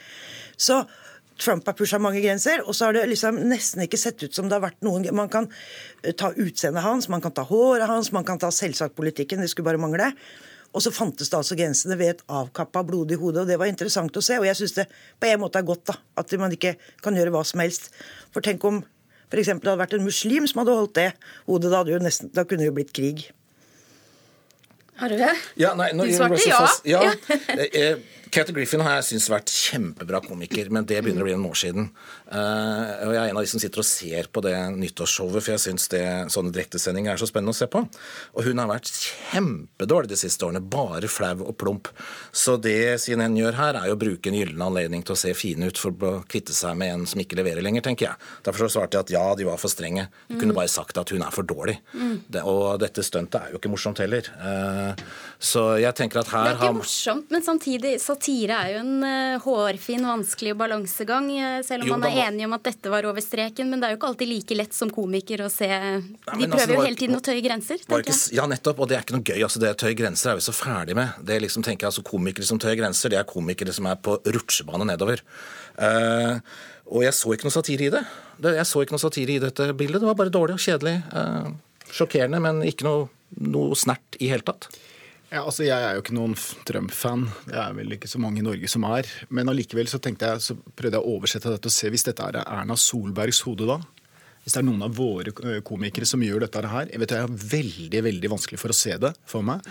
Så 0.60 0.84
Trump 1.40 1.68
har 1.68 1.76
pusha 1.80 2.00
mange 2.04 2.22
grenser, 2.24 2.64
og 2.66 2.76
så 2.76 2.90
har 2.90 2.98
det 2.98 3.06
liksom 3.12 3.40
nesten 3.48 3.86
ikke 3.86 4.00
sett 4.00 4.24
ut 4.24 4.36
som 4.36 4.50
det 4.50 4.58
har 4.58 4.66
vært 4.66 4.84
noen 4.84 5.08
Man 5.16 5.32
kan 5.32 5.48
eh, 6.04 6.14
ta 6.14 6.34
utseendet 6.36 6.84
hans, 6.84 7.10
man 7.12 7.24
kan 7.24 7.36
ta 7.36 7.48
håret 7.48 7.88
hans, 7.88 8.12
man 8.16 8.28
kan 8.28 8.40
ta 8.40 8.52
selvsagt 8.52 8.98
politikken, 9.00 9.44
det 9.44 9.52
skulle 9.52 9.72
bare 9.72 9.82
mangle. 9.82 10.12
Og 10.70 10.84
så 10.86 10.92
fantes 10.94 11.32
det 11.32 11.38
altså 11.40 11.58
grensene 11.58 11.98
ved 11.98 12.14
et 12.14 12.24
avkappa, 12.30 12.84
blodig 12.86 13.18
hode, 13.18 13.42
og 13.42 13.50
det 13.50 13.58
var 13.58 13.72
interessant 13.72 14.16
å 14.16 14.22
se. 14.22 14.38
Og 14.38 14.46
jeg 14.46 14.60
syns 14.60 14.76
det 14.76 14.86
på 15.18 15.32
en 15.32 15.42
måte 15.42 15.58
er 15.58 15.66
godt 15.66 15.88
da, 15.90 15.96
at 16.22 16.36
man 16.38 16.54
ikke 16.54 16.76
kan 17.02 17.18
gjøre 17.18 17.34
hva 17.34 17.42
som 17.48 17.64
helst. 17.64 17.90
For 18.36 18.46
tenk 18.46 18.68
om 18.70 18.84
f.eks. 19.30 19.52
det 19.52 19.60
hadde 19.62 19.80
vært 19.82 19.98
en 19.98 20.06
muslim 20.06 20.48
som 20.50 20.64
hadde 20.64 20.78
holdt 20.78 20.96
det 20.98 21.10
hodet, 21.46 21.70
da, 21.70 21.84
hadde 21.84 22.00
nesten, 22.06 22.32
da 22.34 22.46
kunne 22.46 22.66
det 22.66 22.72
jo 22.72 22.78
blitt 22.80 22.94
krig. 22.96 23.28
Har 25.00 25.14
du 25.14 25.16
det? 25.20 25.32
Ja, 25.62 25.76
nei, 25.80 25.92
du 25.96 26.10
svarte 26.12 26.42
ja. 26.44 26.60
Fast, 26.66 26.88
ja. 26.90 27.04
Eh, 28.30 28.52
Griffin 28.54 28.82
har 28.86 29.00
jeg 29.00 29.08
syntes 29.10 29.30
vært 29.32 29.52
kjempebra 29.54 30.22
komiker, 30.26 30.70
men 30.74 30.86
det 30.86 31.00
begynner 31.02 31.24
å 31.24 31.28
bli 31.28 31.36
en 31.36 31.46
år 31.50 31.58
siden. 31.58 31.90
Uh, 32.30 33.08
og 33.08 33.14
Jeg 33.16 33.22
er 33.22 33.32
en 33.32 33.40
av 33.40 33.46
de 33.46 33.50
som 33.50 33.62
sitter 33.62 33.82
og 33.82 33.88
ser 33.88 34.30
på 34.30 34.44
det 34.46 34.54
nyttårsshowet, 34.76 35.42
for 35.42 35.54
jeg 35.56 35.64
syns 35.64 35.88
sånne 36.34 36.54
direktesendinger 36.54 37.14
er 37.14 37.22
så 37.22 37.30
spennende 37.30 37.56
å 37.56 37.58
se 37.58 37.68
på. 37.72 37.82
Og 38.38 38.46
hun 38.46 38.62
har 38.62 38.70
vært 38.70 38.92
kjempedårlig 39.32 40.12
de 40.12 40.20
siste 40.20 40.46
årene. 40.46 40.62
Bare 40.62 41.10
flau 41.10 41.48
og 41.48 41.56
plump. 41.58 41.90
Så 42.32 42.58
det 42.62 43.00
CNN 43.02 43.38
gjør 43.40 43.58
her, 43.58 43.80
er 43.80 43.90
jo 43.90 43.98
å 43.98 44.02
bruke 44.02 44.30
en 44.30 44.38
gyllen 44.38 44.62
anledning 44.62 45.06
til 45.06 45.16
å 45.16 45.20
se 45.20 45.34
fine 45.38 45.72
ut 45.72 45.82
for 45.82 45.96
å 46.06 46.14
kvitte 46.30 46.54
seg 46.54 46.78
med 46.78 46.94
en 46.94 47.08
som 47.10 47.22
ikke 47.24 47.40
leverer 47.40 47.66
lenger, 47.66 47.88
tenker 47.90 48.12
jeg. 48.12 48.30
Derfor 48.46 48.68
så 48.68 48.78
svarte 48.78 49.00
jeg 49.00 49.08
at 49.08 49.16
ja, 49.16 49.26
de 49.40 49.50
var 49.50 49.62
for 49.62 49.74
strenge. 49.74 50.06
De 50.30 50.38
kunne 50.38 50.54
mm. 50.54 50.60
bare 50.60 50.72
sagt 50.72 51.02
at 51.02 51.16
hun 51.16 51.26
er 51.26 51.34
for 51.34 51.48
dårlig. 51.50 51.80
Mm. 51.94 52.16
Det, 52.30 52.46
og 52.46 52.78
dette 52.84 53.06
stuntet 53.06 53.40
er 53.42 53.56
jo 53.56 53.62
ikke 53.62 53.74
morsomt 53.74 54.04
heller. 54.04 54.30
Uh, 54.38 54.94
så 55.42 55.66
jeg 55.82 55.96
tenker 55.98 56.22
at 56.22 56.34
her 56.34 56.46
Det 56.46 56.54
er 56.54 56.62
ikke 56.62 56.82
morsomt, 56.84 57.34
men 57.34 57.46
samtidig 57.46 57.98
så 58.04 58.19
satire 58.20 58.56
er 58.56 58.74
jo 58.74 58.80
en 58.84 59.04
uh, 59.04 59.40
hårfin, 59.44 60.04
vanskelig 60.06 60.56
balansegang. 60.60 61.30
Uh, 61.32 61.60
selv 61.66 61.86
om 61.86 61.90
jo, 61.90 61.98
man 61.98 62.10
er 62.10 62.28
enig 62.28 62.46
om 62.46 62.56
at 62.58 62.66
dette 62.68 62.92
var 62.92 63.06
over 63.08 63.24
streken. 63.24 63.70
Men 63.70 63.80
det 63.80 63.88
er 63.88 63.94
jo 63.94 64.00
ikke 64.00 64.10
alltid 64.12 64.30
like 64.30 64.58
lett 64.60 64.76
som 64.76 64.92
komiker 64.92 65.46
å 65.46 65.50
se 65.52 65.68
Nei, 65.70 66.02
De 66.02 66.34
altså, 66.34 66.50
prøver 66.50 66.58
altså, 66.60 66.74
jo 66.76 66.86
hele 66.86 67.00
tiden 67.00 67.18
å 67.18 67.22
tøye 67.24 67.44
grenser. 67.46 67.84
Ikke, 67.86 68.18
ja, 68.36 68.48
nettopp. 68.50 68.84
Og 68.84 68.90
det 68.90 68.98
er 68.98 69.06
ikke 69.06 69.16
noe 69.18 69.26
gøy. 69.26 69.40
altså 69.48 69.62
Det 69.64 69.72
å 69.72 69.80
tøye 69.80 69.98
grenser 69.98 70.34
er 70.34 70.42
vi 70.42 70.46
så 70.46 70.56
ferdig 70.56 70.98
med. 71.00 71.22
Det 71.30 71.40
liksom, 71.46 71.66
tenker 71.66 71.88
jeg, 71.88 71.94
altså 71.94 72.06
Komikere 72.10 72.50
som 72.50 72.60
tøyer 72.62 72.80
grenser, 72.80 73.14
det 73.14 73.22
er 73.22 73.30
komikere 73.30 73.74
som 73.76 73.88
er 73.90 74.00
på 74.04 74.18
rutsjebane 74.26 74.88
nedover. 74.90 75.24
Uh, 75.80 76.42
og 76.90 77.06
jeg 77.06 77.16
så 77.16 77.32
ikke 77.36 77.48
noe 77.48 77.56
satire 77.56 77.88
i 77.88 77.94
det. 77.94 78.04
Jeg 78.50 78.68
så 78.68 78.84
ikke 78.84 78.96
noe 78.96 79.04
satire 79.04 79.36
i 79.36 79.42
dette 79.42 79.72
bildet. 79.78 80.02
Det 80.02 80.10
var 80.10 80.18
bare 80.20 80.34
dårlig 80.34 80.58
og 80.58 80.64
kjedelig. 80.64 80.98
sjokkerende, 81.94 82.42
men 82.42 82.64
ikke 82.66 82.88
noe, 82.88 83.10
noe 83.46 83.78
snert 83.78 84.18
i 84.20 84.32
hele 84.32 84.46
tatt. 84.46 84.68
Ja, 85.30 85.44
altså 85.46 85.62
Jeg 85.68 85.78
er 85.78 85.94
jo 85.94 86.02
ikke 86.02 86.16
noen 86.18 86.34
Trump-fan. 86.66 87.28
Det 87.46 87.58
er 87.62 87.76
vel 87.78 87.94
ikke 87.94 88.10
så 88.10 88.18
mange 88.22 88.42
i 88.42 88.46
Norge 88.46 88.70
som 88.72 88.86
er. 88.90 89.06
Men 89.30 89.52
allikevel 89.52 89.90
så 89.92 90.00
tenkte 90.02 90.26
jeg, 90.26 90.42
så 90.42 90.56
prøvde 90.58 90.98
jeg 90.98 91.06
å 91.06 91.16
oversette 91.18 91.52
dette 91.54 91.70
og 91.70 91.76
se 91.76 91.92
hvis 91.94 92.08
dette 92.08 92.26
er 92.26 92.40
Erna 92.42 92.78
Solbergs 92.80 93.44
hode, 93.46 93.68
da. 93.70 93.78
Hvis 94.50 94.56
det 94.58 94.64
er 94.64 94.66
noen 94.66 94.82
av 94.82 94.96
våre 94.98 95.62
komikere 95.62 96.08
som 96.10 96.24
gjør 96.26 96.42
dette 96.42 96.62
her 96.72 96.88
Jeg 96.90 97.04
vet 97.04 97.12
jeg 97.14 97.22
har 97.22 97.34
veldig 97.52 98.00
veldig 98.08 98.30
vanskelig 98.32 98.58
for 98.58 98.74
å 98.74 98.78
se 98.78 98.96
det 98.98 99.12
for 99.30 99.46
meg. 99.46 99.68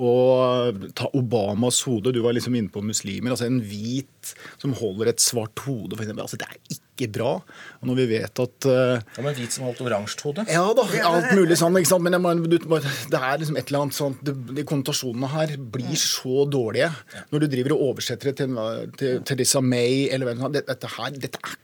Og 0.00 0.86
ta 0.96 1.10
Obamas 1.18 1.82
hode. 1.84 2.14
Du 2.16 2.22
var 2.24 2.32
liksom 2.32 2.54
inne 2.56 2.72
på 2.72 2.80
muslimer. 2.80 3.34
altså 3.34 3.50
En 3.50 3.58
hvit 3.60 4.30
som 4.62 4.72
holder 4.78 5.10
et 5.12 5.20
svart 5.20 5.60
hode, 5.66 5.98
for 5.98 6.06
eksempel. 6.06 6.24
Altså, 6.24 6.38
det 6.40 6.48
er 6.48 6.78
ikke 6.78 7.10
bra. 7.12 7.32
Og 7.82 7.90
når 7.90 7.98
vi 8.00 8.06
vet 8.14 8.40
at 8.46 8.68
uh, 8.70 8.94
Ja, 9.18 9.24
Men 9.26 9.36
hvit 9.36 9.52
som 9.52 9.66
holdt 9.66 9.82
oransje 9.84 10.24
hode? 10.24 10.46
Ja 10.48 10.64
da, 10.78 10.86
alt 11.10 11.34
mulig 11.36 11.58
sånn. 11.60 11.76
ikke 11.82 11.90
sant? 11.92 12.06
Men 12.06 12.16
jeg, 12.16 12.62
det 13.12 13.20
er 13.20 13.42
liksom 13.42 13.58
et 13.60 13.68
eller 13.68 13.84
annet 13.84 13.98
sånt 13.98 14.22
De 14.56 14.64
konnotasjonene 14.68 15.28
her 15.34 15.52
blir 15.76 15.98
så 16.00 16.46
dårlige 16.48 16.88
når 17.34 17.44
du 17.44 17.50
driver 17.52 17.76
og 17.76 17.84
oversetter 17.90 18.30
det 18.30 18.38
til, 18.40 18.56
til 18.96 19.20
Teresa 19.28 19.60
May 19.60 20.06
eller 20.08 20.30
hvem 20.30 20.40
som 20.40 20.56
Dette 20.56 20.94
her, 20.96 21.20
dette 21.20 21.40
er 21.42 21.60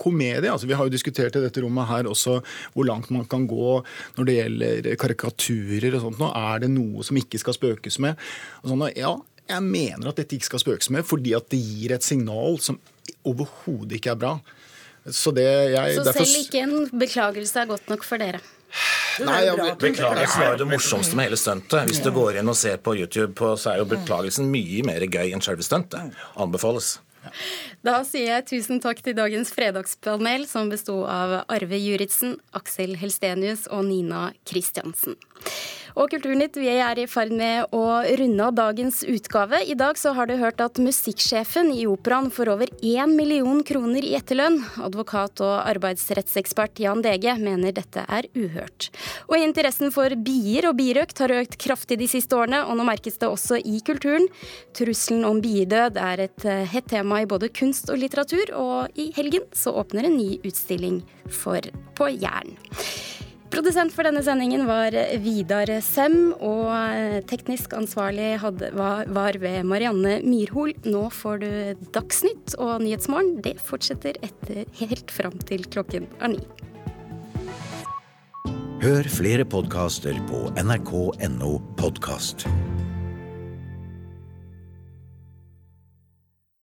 komedie. 0.00 0.50
Altså, 0.52 0.68
vi 0.68 0.76
har 0.78 0.86
jo 0.86 0.92
diskutert 0.92 1.36
i 1.36 1.44
dette 1.44 1.62
rommet 1.64 1.88
her 1.90 2.08
også 2.10 2.38
hvor 2.74 2.88
langt 2.88 3.12
man 3.14 3.26
kan 3.30 3.46
gå 3.50 3.78
når 4.16 4.28
det 4.28 4.36
gjelder 4.40 4.90
karikaturer 5.00 5.96
og 5.98 6.06
sånt. 6.06 6.20
Nå 6.22 6.32
er 6.32 6.64
det 6.64 6.72
noe 6.72 7.06
som 7.06 7.18
ikke 7.20 7.40
skal 7.42 7.56
spøkes 7.58 8.00
med. 8.02 8.20
Og 8.62 8.72
sånn, 8.72 8.86
ja, 8.96 9.14
jeg 9.46 9.62
mener 9.62 10.10
at 10.10 10.18
dette 10.18 10.36
ikke 10.38 10.50
skal 10.50 10.64
spøkes 10.64 10.90
med, 10.94 11.06
fordi 11.06 11.36
at 11.38 11.48
det 11.52 11.60
gir 11.62 11.94
et 11.94 12.06
signal 12.06 12.58
som 12.62 12.80
overhodet 13.26 14.00
ikke 14.00 14.14
er 14.16 14.20
bra. 14.20 14.36
Så, 15.06 15.30
det, 15.30 15.46
jeg, 15.70 15.98
Så 16.02 16.12
selv 16.16 16.38
ikke 16.40 16.62
en 16.64 16.76
beklagelse 16.98 17.62
er 17.62 17.68
godt 17.70 17.90
nok 17.92 18.02
for 18.06 18.18
dere? 18.18 18.40
Nei, 19.22 19.38
ja, 19.46 19.54
Beklagelse 19.80 20.40
var 20.40 20.50
jo 20.52 20.60
det 20.64 20.68
morsomste 20.68 21.16
med 21.16 21.30
hele 21.30 21.38
stuntet. 21.40 21.86
Hvis 21.88 22.02
du 22.04 22.10
går 22.12 22.40
inn 22.40 22.50
og 22.50 22.58
ser 22.58 22.80
på 22.82 22.96
YouTube, 22.98 23.54
så 23.56 23.72
er 23.72 23.80
jo 23.80 23.88
beklagelsen 23.88 24.50
mye 24.50 24.82
mer 24.86 25.06
gøy 25.06 25.30
enn 25.30 25.44
selve 25.44 25.64
stuntet. 25.64 26.16
Anbefales. 26.42 26.96
Da 27.86 28.00
sier 28.06 28.30
jeg 28.30 28.46
tusen 28.50 28.82
takk 28.82 29.02
til 29.04 29.16
dagens 29.18 29.52
fredagspanel, 29.54 30.46
som 30.50 30.70
besto 30.72 31.02
av 31.10 31.42
Arve 31.52 31.78
Juritzen, 31.80 32.36
Aksel 32.56 32.96
Helstenius 33.00 33.66
og 33.70 33.86
Nina 33.88 34.30
Kristiansen. 34.48 35.18
Og 35.96 36.10
Kulturnytt, 36.12 36.58
vi 36.60 36.68
er 36.68 36.98
i 37.00 37.06
ferd 37.08 37.30
med 37.32 37.72
å 37.72 38.02
runde 38.20 38.44
av 38.44 38.56
dagens 38.58 38.98
utgave. 39.08 39.62
I 39.64 39.72
dag 39.80 39.96
så 39.96 40.10
har 40.12 40.28
du 40.28 40.34
hørt 40.36 40.60
at 40.60 40.76
musikksjefen 40.76 41.70
i 41.72 41.86
Operaen 41.88 42.28
får 42.28 42.50
over 42.52 42.72
én 42.84 43.14
million 43.16 43.62
kroner 43.64 44.04
i 44.04 44.12
etterlønn. 44.18 44.58
Advokat 44.84 45.40
og 45.40 45.54
arbeidsrettsekspert 45.62 46.82
Jan 46.84 47.00
Dege 47.00 47.38
mener 47.40 47.72
dette 47.78 48.04
er 48.12 48.28
uhørt. 48.36 48.90
Og 49.30 49.40
interessen 49.40 49.88
for 49.94 50.12
bier 50.20 50.68
og 50.68 50.76
birøkt 50.82 51.24
har 51.24 51.32
økt 51.38 51.56
kraftig 51.64 51.96
de 52.02 52.10
siste 52.12 52.36
årene, 52.36 52.60
og 52.68 52.76
nå 52.76 52.84
merkes 52.84 53.16
det 53.22 53.32
også 53.32 53.62
i 53.64 53.80
kulturen. 53.80 54.28
Trusselen 54.76 55.24
om 55.24 55.40
biedød 55.40 55.96
er 55.96 56.26
et 56.28 56.44
eh, 56.44 56.66
hett 56.76 56.92
tema 56.92 57.24
i 57.24 57.30
både 57.30 57.48
kunst 57.56 57.88
og 57.88 58.04
litteratur, 58.04 58.52
og 58.52 59.00
i 59.00 59.14
helgen 59.16 59.48
så 59.56 59.72
åpner 59.80 60.10
en 60.10 60.20
ny 60.20 60.34
utstilling 60.44 61.00
for 61.32 61.64
på 61.96 62.12
Jæren. 62.20 62.58
Produsent 63.56 63.94
for 63.96 64.04
denne 64.04 64.20
sendingen 64.20 64.66
var 64.68 64.92
Vidar 65.24 65.70
Sem, 65.80 66.34
og 66.44 67.22
teknisk 67.30 67.72
ansvarlig 67.72 68.34
hadde, 68.42 68.68
var, 68.76 69.08
var, 69.08 69.38
ved 69.40 69.64
Marianne 69.64 70.18
Myrhol. 70.26 70.74
Nå 70.84 71.06
får 71.08 71.40
du 71.40 71.48
Dagsnytt 71.96 72.52
og 72.60 72.84
Nyhetsmorgen. 72.84 73.38
Det 73.40 73.54
fortsetter 73.64 74.20
etter, 74.20 74.68
helt 74.82 75.08
fram 75.08 75.40
til 75.48 75.64
klokken 75.72 76.04
er 76.20 76.34
ni. 76.34 76.42
Hør 78.84 79.08
flere 79.08 79.48
podkaster 79.48 80.20
på 80.28 80.50
nrk.no 80.60 81.54
podkast. 81.80 82.44